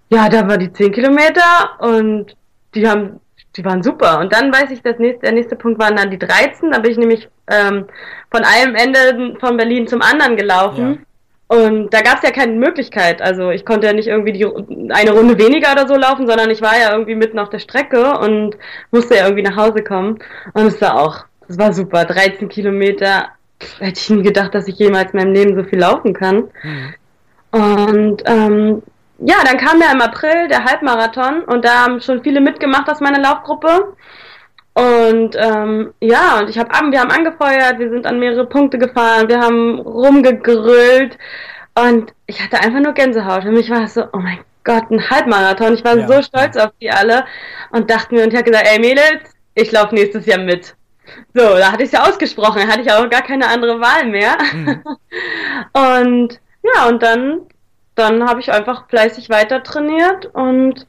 [0.09, 1.41] Ja, da war die zehn Kilometer
[1.79, 2.35] und
[2.73, 3.19] die haben,
[3.55, 4.19] die waren super.
[4.19, 6.71] Und dann weiß ich, das nächste, der nächste Punkt waren dann die 13.
[6.71, 7.85] Da bin ich nämlich ähm,
[8.31, 11.05] von einem Ende von Berlin zum anderen gelaufen.
[11.47, 13.21] Und da gab es ja keine Möglichkeit.
[13.21, 14.45] Also ich konnte ja nicht irgendwie die,
[14.91, 18.17] eine Runde weniger oder so laufen, sondern ich war ja irgendwie mitten auf der Strecke
[18.17, 18.57] und
[18.91, 20.17] musste ja irgendwie nach Hause kommen.
[20.53, 22.05] Und es war auch, es war super.
[22.05, 23.29] 13 Kilometer.
[23.79, 26.49] Hätte ich nie gedacht, dass ich jemals in meinem Leben so viel laufen kann.
[26.63, 26.93] Mhm.
[27.51, 28.83] Und ähm,
[29.19, 32.99] ja, dann kam ja im April der Halbmarathon und da haben schon viele mitgemacht aus
[32.99, 33.95] meiner Laufgruppe.
[34.73, 39.29] Und ähm, ja, und ich habe wir haben angefeuert, wir sind an mehrere Punkte gefahren,
[39.29, 41.17] wir haben rumgegrillt
[41.75, 43.43] und ich hatte einfach nur Gänsehaut.
[43.43, 45.75] Für mich war es so, oh mein Gott, ein Halbmarathon.
[45.75, 47.23] Ich war Ja, so stolz auf die alle
[47.71, 50.75] und dachte mir und ich habe gesagt, ey Mädels, ich laufe nächstes Jahr mit.
[51.33, 54.37] So, da hatte ich ja ausgesprochen, da hatte ich auch gar keine andere Wahl mehr.
[54.53, 54.83] Mhm.
[55.73, 57.41] Und ja, und dann,
[57.95, 60.87] dann habe ich einfach fleißig weiter trainiert und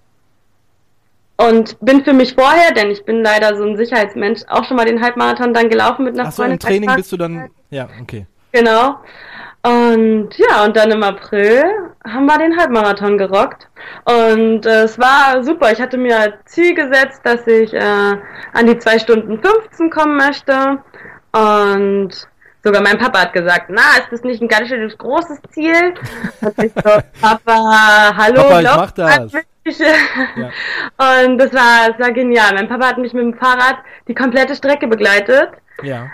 [1.38, 4.86] und bin für mich vorher, denn ich bin leider so ein Sicherheitsmensch, auch schon mal
[4.86, 6.54] den Halbmarathon dann gelaufen mit einer Ach so, Freundin.
[6.54, 8.26] im Training bist du dann, ja, okay.
[8.52, 9.00] Genau.
[9.66, 11.64] Und ja, und dann im April
[12.06, 13.66] haben wir den Halbmarathon gerockt.
[14.04, 15.72] Und äh, es war super.
[15.72, 20.16] Ich hatte mir als Ziel gesetzt, dass ich äh, an die 2 Stunden 15 kommen
[20.16, 20.78] möchte.
[21.32, 22.10] Und
[22.62, 25.94] sogar mein Papa hat gesagt, na, ist das nicht ein ganz schönes großes Ziel?
[26.42, 26.82] Und ich so,
[27.20, 29.32] Papa, hallo, Papa, ich mach das.
[29.32, 29.44] mich?
[30.96, 32.54] Und das war, das war genial.
[32.54, 35.50] Mein Papa hat mich mit dem Fahrrad die komplette Strecke begleitet.
[35.82, 36.06] Ja.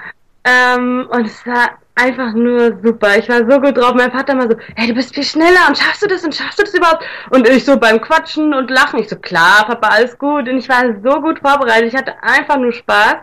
[0.44, 3.18] Ähm, und es war einfach nur super.
[3.18, 3.94] Ich war so gut drauf.
[3.94, 6.58] Mein Vater immer so, hey, du bist viel schneller und schaffst du das und schaffst
[6.58, 7.04] du das überhaupt?
[7.30, 9.00] Und ich so beim Quatschen und Lachen.
[9.00, 10.48] Ich so, klar, Papa, alles gut.
[10.48, 11.88] Und ich war so gut vorbereitet.
[11.92, 13.16] Ich hatte einfach nur Spaß.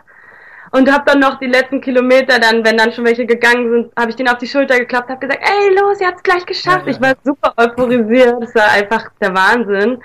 [0.72, 4.12] Und hab dann noch die letzten Kilometer, dann, wenn dann schon welche gegangen sind, habe
[4.12, 6.86] ich den auf die Schulter geklappt, habe gesagt, ey, los, ihr habt's gleich geschafft.
[6.86, 8.36] Ja, ja, ich war super euphorisiert.
[8.40, 10.00] Das war einfach der Wahnsinn.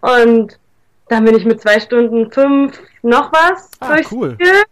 [0.00, 0.56] Und
[1.08, 4.36] dann bin ich mit zwei Stunden fünf noch was Ah, durchs cool.
[4.40, 4.62] Ziel.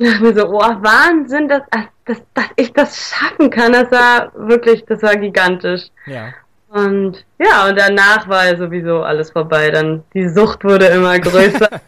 [0.00, 1.62] Dachte mir so, oh, Wahnsinn, dass,
[2.06, 3.72] dass, dass ich das schaffen kann.
[3.72, 5.88] Das war wirklich, das war gigantisch.
[6.06, 6.32] Ja.
[6.68, 9.70] Und ja, und danach war ja sowieso alles vorbei.
[9.70, 11.68] Dann die Sucht wurde immer größer.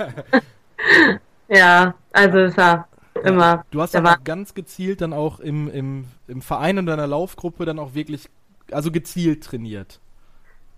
[1.49, 2.89] ja, also es war
[3.25, 3.65] immer.
[3.71, 7.79] Du hast aber ganz gezielt dann auch im, im, im Verein und deiner Laufgruppe dann
[7.79, 8.29] auch wirklich,
[8.71, 10.01] also gezielt trainiert.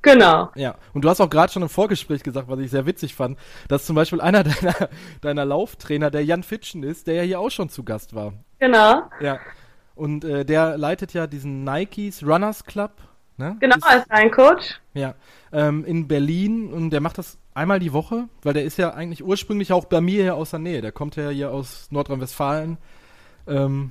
[0.05, 0.51] Genau.
[0.55, 3.37] Ja, und du hast auch gerade schon im Vorgespräch gesagt, was ich sehr witzig fand,
[3.67, 4.89] dass zum Beispiel einer deiner,
[5.21, 8.35] deiner Lauftrainer, der Jan Fitschen ist, der ja hier auch schon zu Gast war.
[8.61, 9.03] Genau.
[9.21, 9.41] Ja.
[9.97, 12.93] Und äh, der leitet ja diesen Nikes Runners Club.
[13.37, 13.57] Ne?
[13.59, 14.81] Genau, Ist- als ein Coach.
[14.95, 15.15] Ja,
[15.53, 19.25] ähm, in Berlin und der macht das einmal die Woche, weil der ist ja eigentlich
[19.25, 20.83] ursprünglich auch bei mir hier aus der Nähe.
[20.83, 22.79] Der kommt ja hier aus Nordrhein-Westfalen.
[23.49, 23.91] Ähm,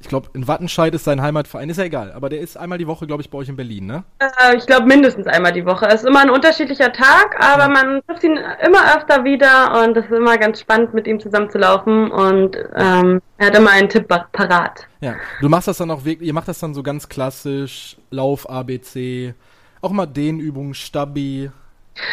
[0.00, 2.86] ich glaube, in Wattenscheid ist sein Heimatverein, ist ja egal, aber der ist einmal die
[2.86, 4.04] Woche, glaube ich, bei euch in Berlin, ne?
[4.18, 5.86] Äh, ich glaube mindestens einmal die Woche.
[5.86, 7.68] Es ist immer ein unterschiedlicher Tag, aber Ja.
[7.68, 11.50] man trifft ihn immer öfter wieder und es ist immer ganz spannend, mit ihm zusammen
[11.50, 14.86] zu laufen und ähm, er hat immer einen Tipp pa- parat.
[15.00, 15.14] Ja.
[15.40, 19.34] Du machst das dann auch wirklich, ihr macht das dann so ganz klassisch, Lauf, ABC,
[19.82, 21.50] auch mal Dehnübungen, Stabi.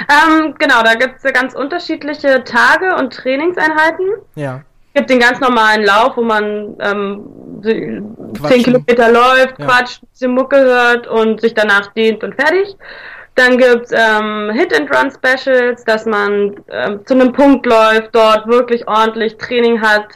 [0.09, 4.05] Ähm, genau, da gibt es ja ganz unterschiedliche Tage und Trainingseinheiten.
[4.35, 4.63] Ja.
[4.97, 7.23] Es gibt den ganz normalen Lauf, wo man ähm.
[7.61, 9.65] 10 Kilometer läuft, Ja.
[9.65, 12.75] quatscht, bisschen Mucke hört und sich danach dehnt und fertig.
[13.35, 19.81] Dann gibt's ähm, Hit-and-Run-Specials, dass man ähm, zu einem Punkt läuft, dort wirklich ordentlich Training
[19.81, 20.07] hat,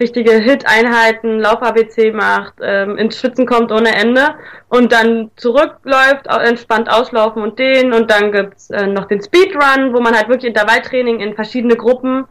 [0.00, 4.34] richtige Hit-Einheiten, Lauf-ABC macht, ähm, ins Schwitzen kommt ohne Ende
[4.68, 10.00] und dann zurückläuft, entspannt auslaufen und dehnen und dann gibt's äh, noch den Speedrun, wo
[10.00, 12.26] man halt wirklich Intervalltraining in verschiedene Gruppen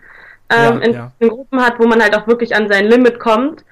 [0.51, 1.11] ähm, Ja, in, ja.
[1.29, 3.63] Gruppen hat, wo man halt auch wirklich an sein Limit kommt.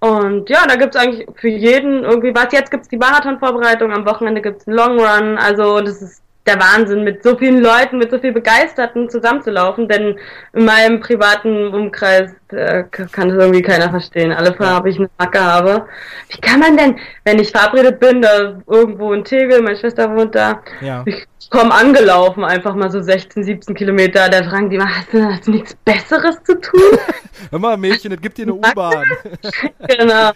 [0.00, 2.52] Und ja, da gibt's eigentlich für jeden irgendwie was.
[2.52, 5.38] Jetzt gibt's die Marathon-Vorbereitung, am Wochenende gibt's einen Long Run.
[5.38, 9.88] Also das ist der Wahnsinn, mit so vielen Leuten, mit so viel Begeisterten zusammenzulaufen.
[9.88, 10.18] Denn
[10.52, 14.32] in meinem privaten Umkreis äh, kann das irgendwie keiner verstehen.
[14.32, 15.86] Alle fragen, ob ich eine Macke habe.
[16.28, 20.34] Wie kann man denn, wenn ich verabredet bin, da irgendwo in Tegel, meine Schwester wohnt
[20.34, 21.02] da, Ja.
[21.06, 24.28] ich komme angelaufen, einfach mal so 16, 17 Kilometer.
[24.28, 26.80] Da fragen die mal, hast du, hast du nichts Besseres zu tun?
[27.50, 29.04] Hör mal, Mädchen, es gibt hier eine U-Bahn.
[29.98, 30.30] genau.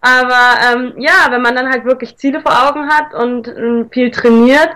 [0.00, 4.10] Aber ähm, ja, wenn man dann halt wirklich Ziele vor Augen hat und ähm, viel
[4.10, 4.70] trainiert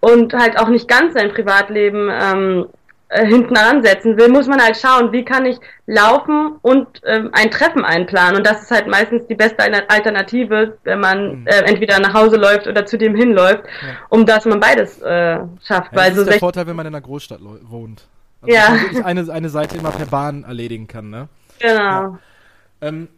[0.00, 2.66] und halt auch nicht ganz sein Privatleben ähm,
[3.08, 7.50] äh, hinten ansetzen will, muss man halt schauen, wie kann ich laufen und ähm, ein
[7.52, 8.36] Treffen einplanen.
[8.36, 11.46] Und das ist halt meistens die beste Al- Alternative, wenn man Mhm.
[11.46, 13.62] äh, entweder nach Hause läuft oder zu dem hinläuft,
[14.08, 15.92] um dass man beides äh, schafft.
[15.92, 18.06] Ja, das so ist der 16 Vorteil, wenn man in einer Großstadt wohnt.
[18.42, 18.72] Also Ja.
[18.72, 21.28] dass man eine, eine Seite immer per Bahn erledigen kann, ne?
[21.60, 22.18] genau.
[22.82, 23.08] Ähm,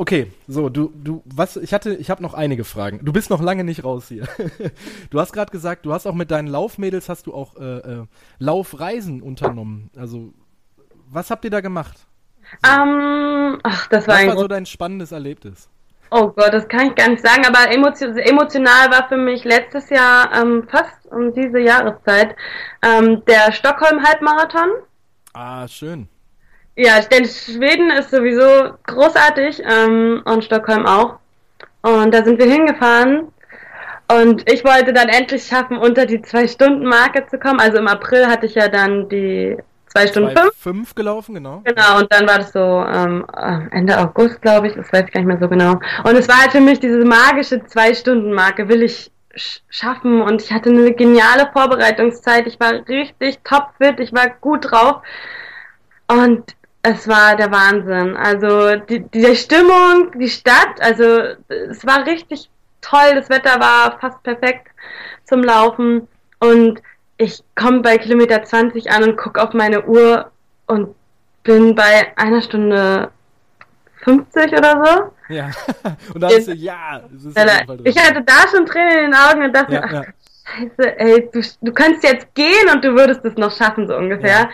[0.00, 3.04] okay, so, du, du, was, ich hatte, ich habe noch einige Fragen.
[3.04, 4.26] Du bist noch lange nicht raus hier.
[5.10, 8.06] du hast gerade gesagt, du hast auch mit deinen Laufmädels, hast du auch äh, äh,
[8.38, 9.90] Laufreisen unternommen.
[9.94, 10.32] Also,
[11.10, 11.98] was habt ihr da gemacht?
[12.66, 15.68] Ähm, ach, das war Was war so dein spannendes Erlebnis?
[16.10, 19.90] Oh Gott, das kann ich gar nicht sagen, aber emotio emotional war für mich letztes
[19.90, 22.34] Jahr ähm, fast um diese Jahreszeit
[22.82, 24.70] ähm, der Stockholm-Halbmarathon.
[25.34, 26.08] Ah, schön.
[26.82, 31.18] Ja, denn Schweden ist sowieso großartig ähm, und Stockholm auch.
[31.82, 33.28] Und da sind wir hingefahren
[34.10, 37.60] und ich wollte dann endlich schaffen, unter die Zwei-Stunden-Marke zu kommen.
[37.60, 39.58] Also im April hatte ich ja dann die
[39.88, 40.56] zwei Stunden Zwei fünf.
[40.56, 41.60] fünf gelaufen, genau.
[41.64, 45.12] Genau, und dann war das so ähm, äh, Ende August, glaube ich, das weiß ich
[45.12, 45.72] gar nicht mehr so genau.
[46.04, 50.22] Und es war halt für mich diese magische Zwei-Stunden-Marke, will ich sch schaffen.
[50.22, 52.46] Und ich hatte eine geniale Vorbereitungszeit.
[52.46, 55.02] Ich war richtig topfit, ich war gut drauf.
[56.08, 58.16] Und es war der Wahnsinn.
[58.16, 61.04] Also die, die Stimmung, die Stadt, also
[61.48, 62.48] es war richtig
[62.80, 63.14] toll.
[63.14, 64.68] Das Wetter war fast perfekt
[65.24, 66.08] zum Laufen.
[66.38, 66.80] Und
[67.18, 70.30] ich komme bei Kilometer 20 an und gucke auf meine Uhr
[70.66, 70.94] und
[71.42, 73.10] bin bei einer Stunde
[74.04, 75.34] 50 oder so.
[75.34, 75.50] Ja,
[76.14, 77.02] und dann du, ja,
[77.84, 80.04] ich hatte da schon Tränen in den Augen und dachte, ja, ach, ja.
[80.44, 84.40] scheiße, ey, du, du kannst jetzt gehen und du würdest es noch schaffen, so ungefähr.
[84.40, 84.50] Ja.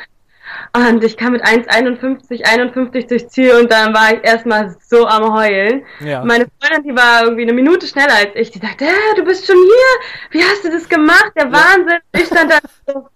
[0.74, 5.34] Und ich kam mit 1,51, 51 durchs Ziel und dann war ich erstmal so am
[5.34, 5.84] Heulen.
[6.00, 6.24] Ja.
[6.24, 9.46] Meine Freundin, die war irgendwie eine Minute schneller als ich, die sagte, äh, du bist
[9.46, 11.32] schon hier, wie hast du das gemacht?
[11.36, 11.98] Der Wahnsinn.
[12.12, 13.08] Ich stand da so,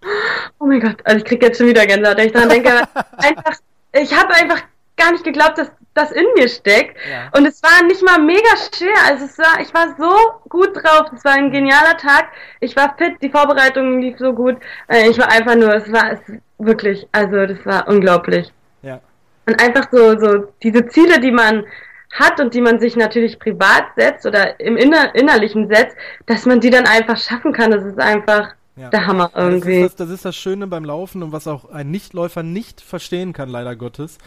[0.58, 2.70] oh mein Gott, also ich krieg jetzt schon wieder Gänsehaut, ich daran denke,
[3.18, 3.56] einfach,
[3.92, 4.62] ich habe einfach
[4.96, 5.70] gar nicht geglaubt, dass
[6.00, 6.96] das in mir steckt.
[7.10, 7.30] Ja.
[7.36, 8.94] Und es war nicht mal mega schwer.
[9.06, 11.10] Also es war, ich war so gut drauf.
[11.14, 12.28] Es war ein genialer Tag.
[12.60, 14.56] Ich war fit, die Vorbereitung lief so gut.
[14.88, 16.20] Äh, ich war einfach nur, es war es
[16.58, 18.52] wirklich, also das war unglaublich.
[18.82, 19.00] Ja.
[19.46, 21.64] Und einfach so, so diese Ziele, die man
[22.12, 25.96] hat und die man sich natürlich privat setzt oder im Inner Innerlichen setzt,
[26.26, 27.70] dass man die dann einfach schaffen kann.
[27.70, 28.88] Das ist einfach ja.
[28.88, 29.82] der Hammer irgendwie.
[29.82, 32.80] Das ist das, das ist das Schöne beim Laufen und was auch ein Nichtläufer nicht
[32.80, 34.18] verstehen kann, leider Gottes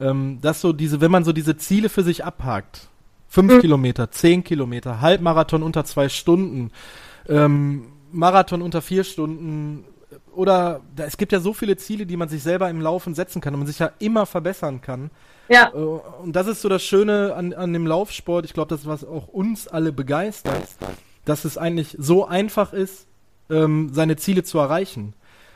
[0.00, 2.88] ähm, dass so diese, wenn man so diese Ziele für sich abhakt,
[3.28, 3.60] fünf mhm.
[3.60, 6.70] Kilometer, zehn Kilometer, Halbmarathon unter zwei Stunden,
[7.28, 9.84] ähm, Marathon unter vier Stunden
[10.32, 13.40] oder da, es gibt ja so viele Ziele, die man sich selber im Laufen setzen
[13.40, 15.10] kann und man sich ja immer verbessern kann.
[15.48, 15.72] Ja.
[15.74, 18.44] Äh, und das ist so das Schöne an, an dem Laufsport.
[18.44, 20.68] Ich glaube, das ist was auch uns alle begeistert,
[21.24, 23.06] dass es eigentlich so einfach ist,
[23.50, 25.14] ähm, seine Ziele zu erreichen.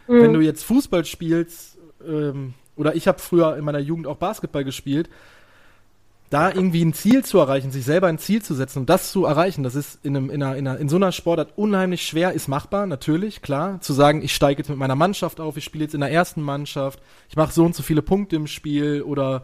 [0.09, 0.23] Mhm.
[0.23, 4.65] Wenn du jetzt Fußball spielst, ähm, oder ich habe früher in meiner Jugend auch Basketball
[4.65, 5.11] gespielt,
[6.31, 9.27] da irgendwie ein Ziel zu erreichen, sich selber ein Ziel zu setzen und das zu
[9.27, 12.33] erreichen, das ist in, einem, in, einer, in, einer, in so einer Sportart unheimlich schwer,
[12.33, 13.81] ist machbar, natürlich, klar.
[13.81, 16.41] Zu sagen, ich steige jetzt mit meiner Mannschaft auf, ich spiele jetzt in der ersten
[16.41, 19.43] Mannschaft, ich mache so und so viele Punkte im Spiel oder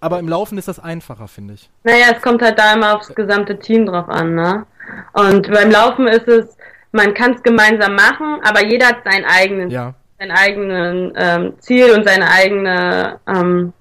[0.00, 1.70] aber im Laufen ist das einfacher, finde ich.
[1.82, 4.66] Naja, es kommt halt da immer aufs gesamte Team drauf an, ne?
[5.12, 6.56] Und beim Laufen ist es,
[6.92, 11.92] man kann es gemeinsam machen, aber jeder hat seinen eigenen ja sein eigenes ähm, Ziel
[11.92, 13.72] und seine eigene ähm,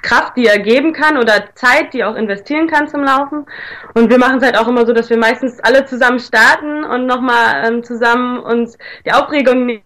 [0.00, 3.46] Kraft, die er geben kann oder Zeit, die er auch investieren kann zum Laufen.
[3.94, 7.06] Und wir machen es halt auch immer so, dass wir meistens alle zusammen starten und
[7.06, 9.82] nochmal ähm, zusammen uns die Aufregung nehmen,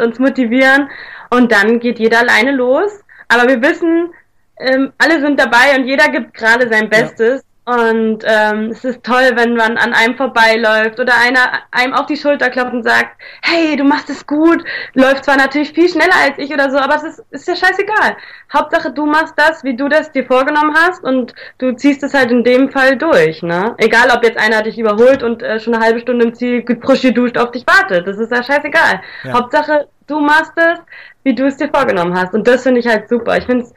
[0.00, 0.90] uns motivieren
[1.30, 3.00] und dann geht jeder alleine los.
[3.28, 4.12] Aber wir wissen,
[4.58, 7.44] ähm, alle sind dabei und jeder gibt gerade sein Bestes.
[7.64, 12.16] Und ähm, es ist toll, wenn man an einem vorbeiläuft oder einer einem auf die
[12.16, 16.38] Schulter klopft und sagt, hey, du machst es gut, läuft zwar natürlich viel schneller als
[16.38, 18.16] ich oder so, aber es ist, ist ja scheißegal.
[18.52, 22.32] Hauptsache, du machst das, wie du das dir vorgenommen hast und du ziehst es halt
[22.32, 23.76] in dem Fall durch, ne?
[23.78, 27.38] Egal, ob jetzt einer dich überholt und äh, schon eine halbe Stunde im Ziel geduscht
[27.38, 29.02] auf dich wartet, das ist ja scheißegal.
[29.22, 29.34] Ja.
[29.34, 30.80] Hauptsache, du machst es,
[31.22, 33.38] wie du es dir vorgenommen hast und das finde ich halt super.
[33.38, 33.74] Ich finde es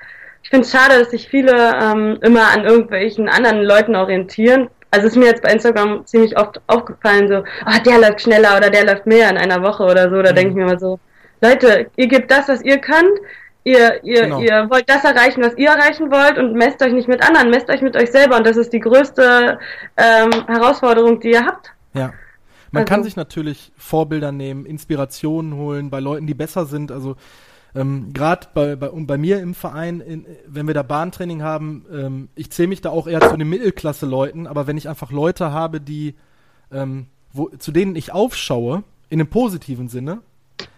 [0.56, 4.70] finde es schade, dass sich viele ähm, immer an irgendwelchen anderen Leuten orientieren.
[4.90, 8.70] Also ist mir jetzt bei Instagram ziemlich oft aufgefallen, so, ah, der läuft schneller oder
[8.70, 10.22] der läuft mehr in einer Woche oder so.
[10.22, 10.36] Da mhm.
[10.36, 11.00] denke ich mir mal so,
[11.42, 13.20] Leute, ihr gebt das, was ihr könnt.
[13.66, 14.40] Ihr, ihr, genau.
[14.40, 17.68] ihr wollt das erreichen, was ihr erreichen wollt und messt euch nicht mit anderen, messt
[17.70, 19.58] euch mit euch selber und das ist die größte
[19.98, 21.74] ähm, Herausforderung, die ihr habt.
[21.94, 22.14] Ja.
[22.72, 22.94] Man also.
[22.94, 26.92] kann sich natürlich Vorbilder nehmen, Inspirationen holen bei Leuten, die besser sind.
[26.92, 27.16] Also
[27.76, 32.30] ähm, Gerade bei, bei, bei mir im Verein, in, wenn wir da Bahntraining haben, ähm,
[32.36, 35.82] ich zähle mich da auch eher zu den Mittelklasse-Leuten, aber wenn ich einfach Leute habe,
[35.82, 36.16] die,
[36.72, 40.22] ähm, wo, zu denen ich aufschaue, in einem positiven Sinne,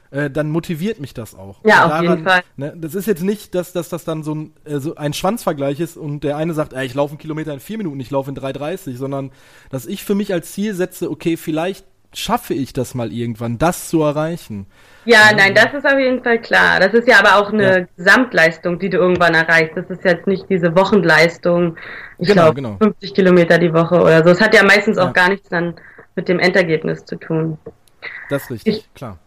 [0.09, 1.59] äh, dann motiviert mich das auch.
[1.65, 2.41] Ja, auf daran, jeden Fall.
[2.55, 5.79] Ne, das ist jetzt nicht, dass, dass das dann so ein, äh, so ein Schwanzvergleich
[5.79, 8.29] ist und der eine sagt, äh, ich laufe einen Kilometer in vier Minuten, ich laufe
[8.29, 9.31] in 3,30, sondern
[9.69, 13.89] dass ich für mich als Ziel setze, okay, vielleicht schaffe ich das mal irgendwann, das
[13.89, 14.67] zu erreichen.
[15.05, 16.79] Ja, nein, das ist auf jeden Fall klar.
[16.79, 17.85] Das ist ja aber auch eine ja.
[17.95, 19.77] Gesamtleistung, die du irgendwann erreichst.
[19.77, 21.77] Das ist jetzt nicht diese Wochenleistung,
[22.17, 22.77] ich genau, glaube genau.
[22.77, 24.31] 50 Kilometer die Woche oder so.
[24.31, 25.75] Es hat ja meistens auch gar nichts dann
[26.15, 27.57] mit dem Endergebnis zu tun.
[28.29, 29.17] Das ist richtig, ich, klar.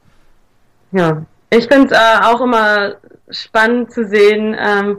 [0.92, 2.96] Ja, ich finde es äh, auch immer
[3.30, 4.98] spannend zu sehen, ähm,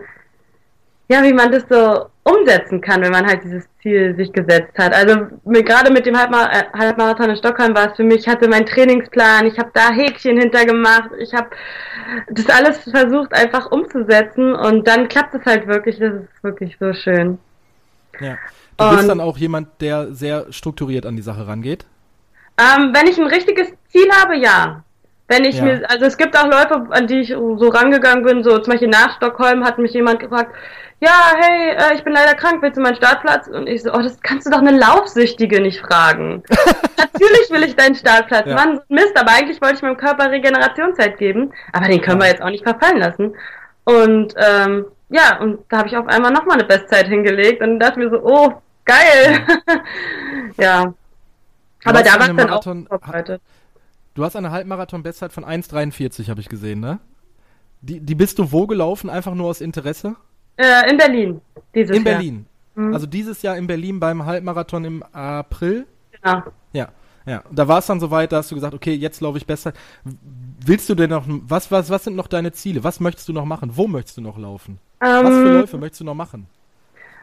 [1.12, 4.94] ja, wie man das so umsetzen kann, wenn man halt dieses Ziel sich gesetzt hat.
[4.94, 8.48] Also mit, gerade mit dem äh, Halbmarathon in Stockholm war es für mich, ich hatte
[8.48, 11.50] meinen Trainingsplan, ich habe da Häkchen hintergemacht, ich habe
[12.30, 16.94] das alles versucht einfach umzusetzen und dann klappt es halt wirklich, das ist wirklich so
[16.94, 17.40] schön.
[18.22, 18.38] Ja.
[18.78, 21.86] Du bist und, dann auch jemand, der sehr strukturiert an die Sache rangeht?
[22.58, 24.84] Ähm, wenn ich ein richtiges Ziel habe, ja.
[25.28, 25.64] Wenn ich ja.
[25.64, 28.90] mir, also es gibt auch Leute, an die ich so rangegangen bin, so zum Beispiel
[28.90, 30.54] nach Stockholm hat mich jemand gefragt,
[31.02, 33.48] ja, hey, äh, ich bin leider krank, willst du meinen Startplatz?
[33.48, 36.44] Und ich so, oh, das kannst du doch eine Laufsüchtige nicht fragen.
[36.98, 38.46] Natürlich will ich deinen Startplatz.
[38.46, 38.54] Ja.
[38.54, 41.52] Mann, Mist, aber eigentlich wollte ich meinem Körper Regenerationszeit geben.
[41.74, 43.34] Aber den können wir jetzt auch nicht verfallen lassen.
[43.84, 47.98] Und ähm, ja, und da habe ich auf einmal nochmal eine Bestzeit hingelegt und dachte
[47.98, 48.54] mir so, oh,
[48.86, 49.44] geil.
[50.58, 50.94] ja.
[51.84, 53.42] Aber da war es dann auch vorbereitet.
[54.14, 57.00] Du hast eine Halbmarathon-Bestzeit von 1,43, habe ich gesehen, ne?
[57.82, 59.10] Die, die bist du wo gelaufen?
[59.10, 60.16] Einfach nur aus Interesse?
[60.62, 61.42] Äh, in Berlin.
[61.74, 62.16] Dieses in Jahr.
[62.16, 62.46] Berlin.
[62.76, 62.94] Mhm.
[62.94, 65.86] Also dieses Jahr in Berlin beim Halbmarathon im April?
[66.12, 66.44] Genau.
[66.74, 66.90] Ja.
[67.26, 69.74] Ja, da war es dann soweit, da hast du gesagt, okay, jetzt laufe ich besser.
[70.66, 72.84] Willst du denn noch, was, was, was sind noch deine Ziele?
[72.84, 73.72] Was möchtest du noch machen?
[73.76, 74.80] Wo möchtest du noch laufen?
[75.02, 76.48] Ähm, was für Läufe möchtest du noch machen?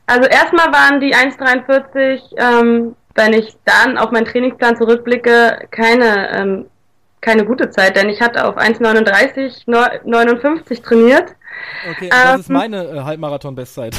[0.07, 6.67] Also erstmal waren die 1,43, ähm, wenn ich dann auf meinen Trainingsplan zurückblicke, keine, ähm,
[7.21, 9.65] keine gute Zeit, denn ich hatte auf 1,39,
[10.05, 11.35] 59 trainiert.
[11.91, 13.97] Okay, das ähm, ist meine äh, Halbmarathon-Bestzeit.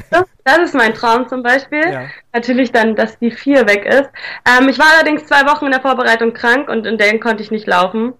[0.44, 1.90] das ist mein Traum zum Beispiel.
[1.90, 2.06] Ja.
[2.32, 4.10] Natürlich dann, dass die 4 weg ist.
[4.48, 7.50] Ähm, ich war allerdings zwei Wochen in der Vorbereitung krank und in denen konnte ich
[7.50, 8.14] nicht laufen.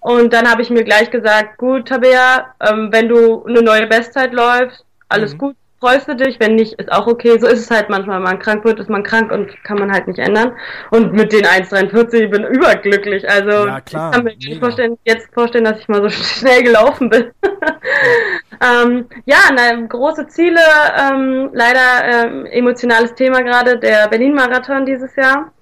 [0.00, 4.32] Und dann habe ich mir gleich gesagt, gut, Tabea, ähm, wenn du eine neue Bestzeit
[4.32, 5.38] läufst, alles mhm.
[5.38, 5.56] gut,
[5.86, 7.38] freust du dich, wenn nicht, ist auch okay.
[7.38, 9.92] So ist es halt manchmal, wenn man krank wird, ist man krank und kann man
[9.92, 10.52] halt nicht ändern.
[10.90, 13.28] Und mit den 1,43 ich bin überglücklich.
[13.28, 16.64] Also ja, klar, ich kann mir nicht vorstellen, jetzt vorstellen, dass ich mal so schnell
[16.64, 17.30] gelaufen bin.
[18.60, 20.60] ja, ähm, ja na, große Ziele,
[20.98, 25.52] ähm, leider ähm, emotionales Thema gerade, der Berlin-Marathon dieses Jahr,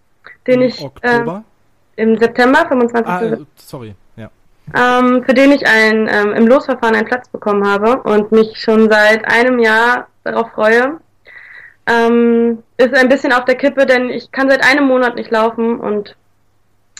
[0.47, 1.45] den Im ich Oktober?
[1.97, 3.07] Äh, im September, 25.
[3.07, 3.95] Ah, äh, sorry
[4.72, 8.89] ähm, für den ich ein, ähm, im Losverfahren einen Platz bekommen habe und mich schon
[8.91, 10.99] seit einem Jahr darauf freue.
[11.87, 15.79] Ähm, ist ein bisschen auf der Kippe, denn ich kann seit einem Monat nicht laufen
[15.79, 16.16] und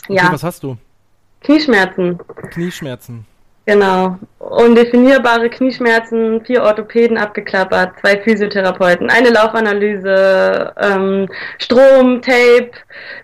[0.07, 0.23] ja.
[0.23, 0.77] Okay, was hast du?
[1.41, 2.19] Knieschmerzen.
[2.51, 3.25] Knieschmerzen.
[3.65, 4.19] Genau.
[4.37, 12.69] Undefinierbare Knieschmerzen, vier Orthopäden abgeklappert, zwei Physiotherapeuten, eine Laufanalyse, ähm, Strom, Tape,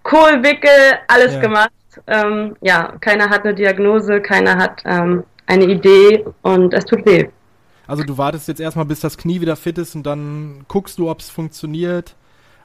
[0.02, 1.41] Kohlwickel, alles ja.
[1.41, 1.72] gemacht
[2.08, 7.30] ähm, ja, keiner hat eine Diagnose, keiner hat ähm, eine Idee und es tut weh.
[7.92, 11.10] Also du wartest jetzt erstmal, bis das Knie wieder fit ist und dann guckst du,
[11.10, 12.16] ob es funktioniert.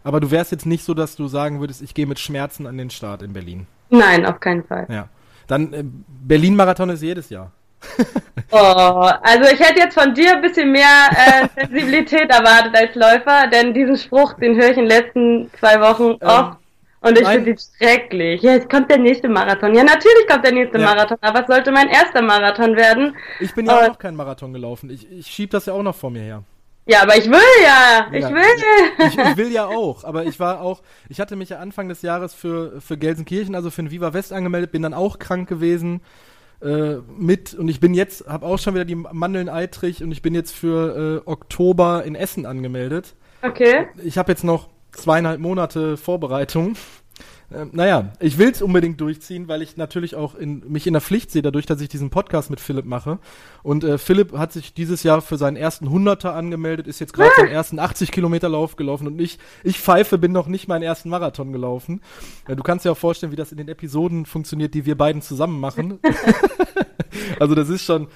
[0.05, 2.79] Aber du wärst jetzt nicht so, dass du sagen würdest, ich gehe mit Schmerzen an
[2.79, 3.67] den Start in Berlin.
[3.91, 4.87] Nein, auf keinen Fall.
[4.89, 5.09] Ja.
[5.49, 7.51] Dann äh, Berlin-Marathon ist jedes Jahr.
[8.53, 13.49] oh, also ich hätte jetzt von dir ein bisschen mehr äh, Sensibilität erwartet als Läufer,
[13.49, 16.59] denn diesen Spruch, den höre ich in den letzten zwei Wochen ähm, oft
[17.07, 18.43] und ich finde es schrecklich.
[18.43, 19.75] Ja, es kommt der nächste Marathon.
[19.75, 20.85] Ja, natürlich kommt der nächste ja.
[20.85, 23.17] Marathon, aber es sollte mein erster Marathon werden.
[23.41, 24.91] Ich bin ja auch noch kein Marathon gelaufen.
[24.91, 26.43] Ich, ich schieb das ja auch noch vor mir her.
[26.89, 28.07] Ja, aber ich will ja.
[28.13, 29.07] Ich ja, will.
[29.09, 30.05] Ich, ich, will ja auch.
[30.05, 33.71] Aber ich war auch, ich hatte mich ja Anfang des Jahres für, für Gelsenkirchen, also
[33.71, 36.01] für den Viva West angemeldet, bin dann auch krank gewesen
[36.63, 40.23] äh, mit und ich bin jetzt, habe auch schon wieder die Mandeln eitrig und ich
[40.23, 43.15] bin jetzt für äh, Oktober in Essen angemeldet.
[43.43, 43.89] Okay.
[44.03, 46.77] Ich habe jetzt noch zweieinhalb Monate Vorbereitung.
[47.55, 51.01] Ähm, naja, ich will es unbedingt durchziehen, weil ich natürlich auch in, mich in der
[51.01, 53.19] Pflicht sehe, dadurch, dass ich diesen Podcast mit Philipp mache.
[53.63, 57.31] Und äh, Philipp hat sich dieses Jahr für seinen ersten Hunderter angemeldet, ist jetzt gerade
[57.37, 57.41] ah.
[57.41, 61.09] seinen ersten 80 Kilometer Lauf gelaufen und ich, ich pfeife, bin noch nicht meinen ersten
[61.09, 62.01] Marathon gelaufen.
[62.49, 65.23] Ja, du kannst dir auch vorstellen, wie das in den Episoden funktioniert, die wir beiden
[65.23, 66.01] zusammen machen.
[67.39, 68.09] also das ist schon,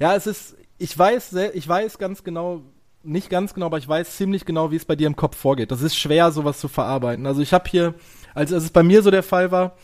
[0.00, 2.62] ja, es ist, ich weiß, ich weiß ganz genau,
[3.04, 5.70] nicht ganz genau, aber ich weiß ziemlich genau, wie es bei dir im Kopf vorgeht.
[5.70, 7.26] Das ist schwer, sowas zu verarbeiten.
[7.26, 7.94] Also ich habe hier,
[8.34, 9.76] als, als es bei mir so der Fall war,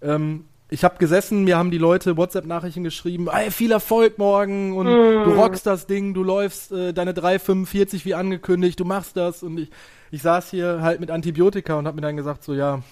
[0.00, 4.86] ähm, ich habe gesessen, mir haben die Leute WhatsApp-Nachrichten geschrieben, ey, viel Erfolg morgen und
[4.86, 5.24] mm.
[5.24, 9.58] du rockst das Ding, du läufst äh, deine 3,45 wie angekündigt, du machst das und
[9.58, 9.70] ich,
[10.10, 12.82] ich saß hier halt mit Antibiotika und habe mir dann gesagt, so ja,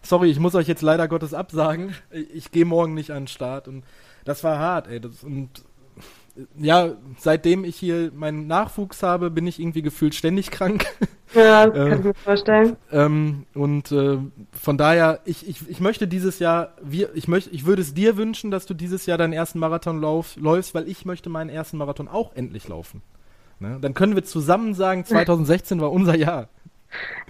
[0.00, 3.28] sorry, ich muss euch jetzt leider Gottes absagen, ich, ich gehe morgen nicht an den
[3.28, 3.82] Start und
[4.24, 5.50] das war hart, ey, das, und
[6.56, 10.86] ja, seitdem ich hier meinen Nachwuchs habe, bin ich irgendwie gefühlt ständig krank.
[11.34, 12.76] Ja, das kann ich mir vorstellen.
[12.92, 14.18] Ähm, und äh,
[14.52, 18.16] von daher, ich, ich, ich möchte dieses Jahr, wir, ich, möchte, ich würde es dir
[18.16, 21.78] wünschen, dass du dieses Jahr deinen ersten Marathon lauf, läufst, weil ich möchte meinen ersten
[21.78, 23.02] Marathon auch endlich laufen.
[23.58, 23.78] Ne?
[23.80, 26.48] Dann können wir zusammen sagen, 2016 war unser Jahr.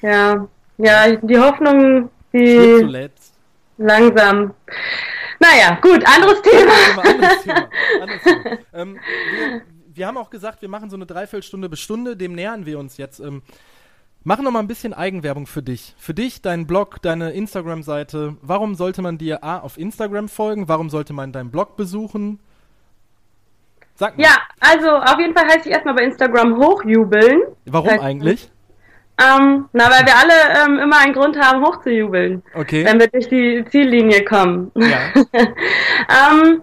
[0.03, 0.49] Ja,
[0.79, 3.09] ja, die Hoffnung, die
[3.79, 4.53] langsam.
[5.41, 7.03] Naja, gut, anderes Thema.
[7.03, 7.69] Anderes Thema,
[8.01, 8.59] anderes Thema.
[8.73, 8.99] ähm,
[9.31, 9.63] wir,
[9.95, 12.97] wir, haben auch gesagt, wir machen so eine Dreiviertelstunde bis Stunde, dem nähern wir uns
[12.97, 13.21] jetzt.
[13.21, 13.43] Ähm,
[14.29, 15.95] Mach noch mal ein bisschen Eigenwerbung für dich.
[15.99, 18.37] Für dich, deinen Blog, deine Instagram-Seite.
[18.43, 20.69] Warum sollte man dir A auf Instagram folgen?
[20.69, 22.41] Warum sollte man deinen Blog besuchen?
[23.95, 24.25] Sag mal.
[24.25, 27.43] Ja, also auf jeden Fall heiße ich erstmal bei Instagram hochjubeln.
[27.67, 28.51] Warum heißt, eigentlich?
[29.19, 32.43] Ähm, na, weil wir alle ähm, immer einen Grund haben, hochzujubeln.
[32.55, 32.85] Okay.
[32.85, 34.71] Wenn wir durch die Ziellinie kommen.
[34.75, 34.99] Ja.
[35.33, 36.63] ähm,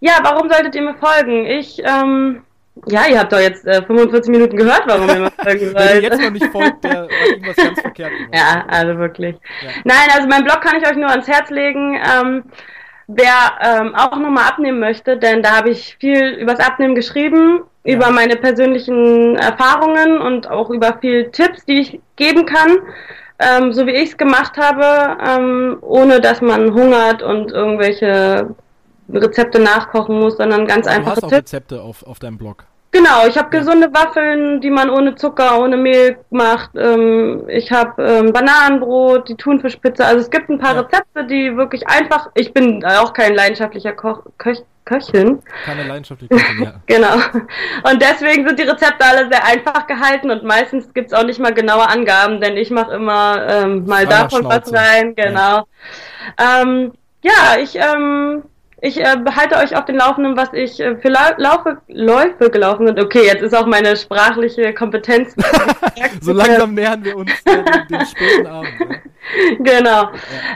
[0.00, 1.46] ja, warum solltet ihr mir folgen?
[1.46, 2.42] Ich, ähm,
[2.86, 5.76] ja, ihr habt doch jetzt äh, 45 Minuten gehört, warum ihr mir folgen sollt.
[5.76, 8.34] Wer jetzt noch nicht folgt, der hat irgendwas ganz verkehrt gemacht.
[8.34, 9.36] Ja, also wirklich.
[9.62, 9.70] Ja.
[9.84, 11.94] Nein, also mein Blog kann ich euch nur ans Herz legen.
[11.94, 12.44] Ähm,
[13.06, 17.94] wer ähm, auch nochmal abnehmen möchte, denn da habe ich viel übers Abnehmen geschrieben ja.
[17.94, 22.78] über meine persönlichen Erfahrungen und auch über viele Tipps, die ich geben kann,
[23.38, 28.54] ähm, so wie ich es gemacht habe, ähm, ohne dass man hungert und irgendwelche
[29.12, 31.52] Rezepte nachkochen muss, sondern ganz Aber einfache du hast auch Tipps.
[31.52, 32.64] Rezepte auf, auf deinem Blog.
[32.94, 36.72] Genau, ich habe gesunde Waffeln, die man ohne Zucker, ohne Mehl macht.
[36.76, 40.04] Ähm, ich habe ähm, Bananenbrot, die Thunfischpizza.
[40.04, 40.80] Also es gibt ein paar Ja.
[40.82, 42.28] Rezepte, die wirklich einfach.
[42.34, 45.42] Ich bin auch kein leidenschaftlicher Koch, Köch, Köchin.
[45.64, 46.74] Keine leidenschaftliche Köchin, ja.
[46.86, 47.14] Genau.
[47.90, 51.54] Und deswegen sind die Rezepte alle sehr einfach gehalten und meistens gibt's auch nicht mal
[51.54, 54.74] genaue Angaben, denn ich mache immer ähm, mal nach davon was Schnauze.
[54.74, 55.14] rein.
[55.14, 55.64] Genau.
[56.38, 58.42] Ähm, ja, ich ähm,
[58.84, 62.86] ich äh, behalte euch auf den Laufenden, was ich äh, für Lau Laufe, Läufe gelaufen
[62.86, 63.00] bin.
[63.00, 65.34] Okay, jetzt ist auch meine sprachliche Kompetenz.
[66.20, 68.72] So langsam nähern wir uns äh, den, den späten Abend.
[68.78, 69.56] Ja.
[69.60, 70.10] genau.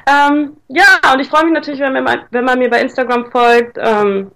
[0.07, 3.31] Ja, ähm, ja und ich freue mich natürlich, wenn, man, wenn man mir bei Instagram
[3.31, 3.79] folgt.
[3.81, 4.33] Ähm,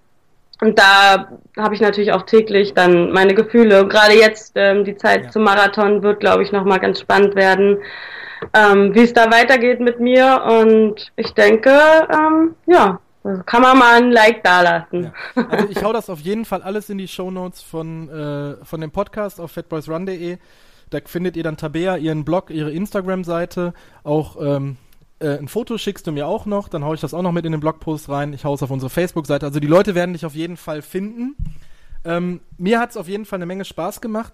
[0.60, 3.82] und da habe ich natürlich auch täglich dann meine Gefühle.
[3.82, 5.30] Und Gerade jetzt, ähm, die Zeit Ja.
[5.30, 7.78] zum Marathon wird, glaube ich, nochmal ganz spannend werden,
[8.54, 10.42] ähm, wie es da weitergeht mit mir.
[10.46, 11.72] Und ich denke,
[12.12, 13.00] ähm, ja,
[13.44, 15.12] kann man mal ein Like dalassen.
[15.34, 15.46] Ja.
[15.48, 18.90] Also ich hau das auf jeden Fall alles in die Shownotes von, äh, von dem
[18.90, 20.38] Podcast auf fatboysrun.de.
[20.90, 24.76] Da findet ihr dann Tabea, ihren Blog, ihre Instagram-Seite, auch ähm,
[25.20, 27.44] äh, ein Foto schickst du mir auch noch, dann hau ich das auch noch mit
[27.44, 28.32] in den Blogpost rein.
[28.32, 29.46] Ich hau es auf unsere Facebook-Seite.
[29.46, 31.36] Also die Leute werden dich auf jeden Fall finden.
[32.04, 34.32] Ähm, mir hat es auf jeden Fall eine Menge Spaß gemacht.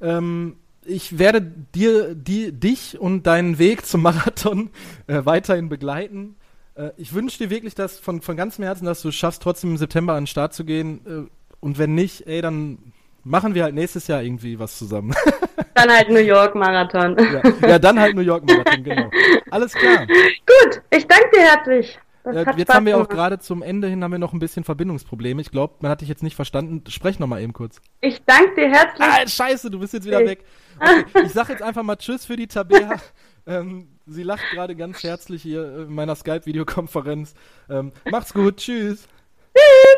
[0.00, 4.70] Ähm, ich werde dir, die, dich und deinen Weg zum Marathon
[5.06, 6.36] äh, weiterhin begleiten.
[6.76, 9.70] Äh, ich wünsche dir wirklich, dass von, von ganzem Herzen, dass du es schaffst, trotzdem
[9.70, 11.00] im September an den Start zu gehen.
[11.06, 12.92] Äh, und wenn nicht, ey, dann
[13.24, 15.14] machen wir halt nächstes Jahr irgendwie was zusammen.
[15.74, 17.16] Dann halt New York Marathon.
[17.18, 19.10] ja, ja, dann halt New York Marathon, genau.
[19.50, 20.06] Alles klar.
[20.06, 21.98] Gut, ich danke dir herzlich.
[22.24, 24.64] Äh, jetzt Spaß haben wir auch gerade zum Ende hin haben wir noch ein bisschen
[24.64, 25.40] Verbindungsprobleme.
[25.42, 26.82] Ich glaube, man hat dich jetzt nicht verstanden.
[26.88, 27.82] Sprech noch mal eben kurz.
[28.00, 29.00] Ich danke dir herzlich.
[29.06, 30.28] Ah, scheiße, du bist jetzt wieder Nee.
[30.28, 30.44] weg.
[30.80, 32.94] Okay, ich sag jetzt einfach mal Tschüss für die Tabea.
[33.46, 37.34] ähm, Sie lacht gerade ganz herzlich hier in meiner Skype-Videokonferenz.
[37.68, 39.08] Ähm, macht's gut, tschüss.
[39.54, 39.95] Tschüss.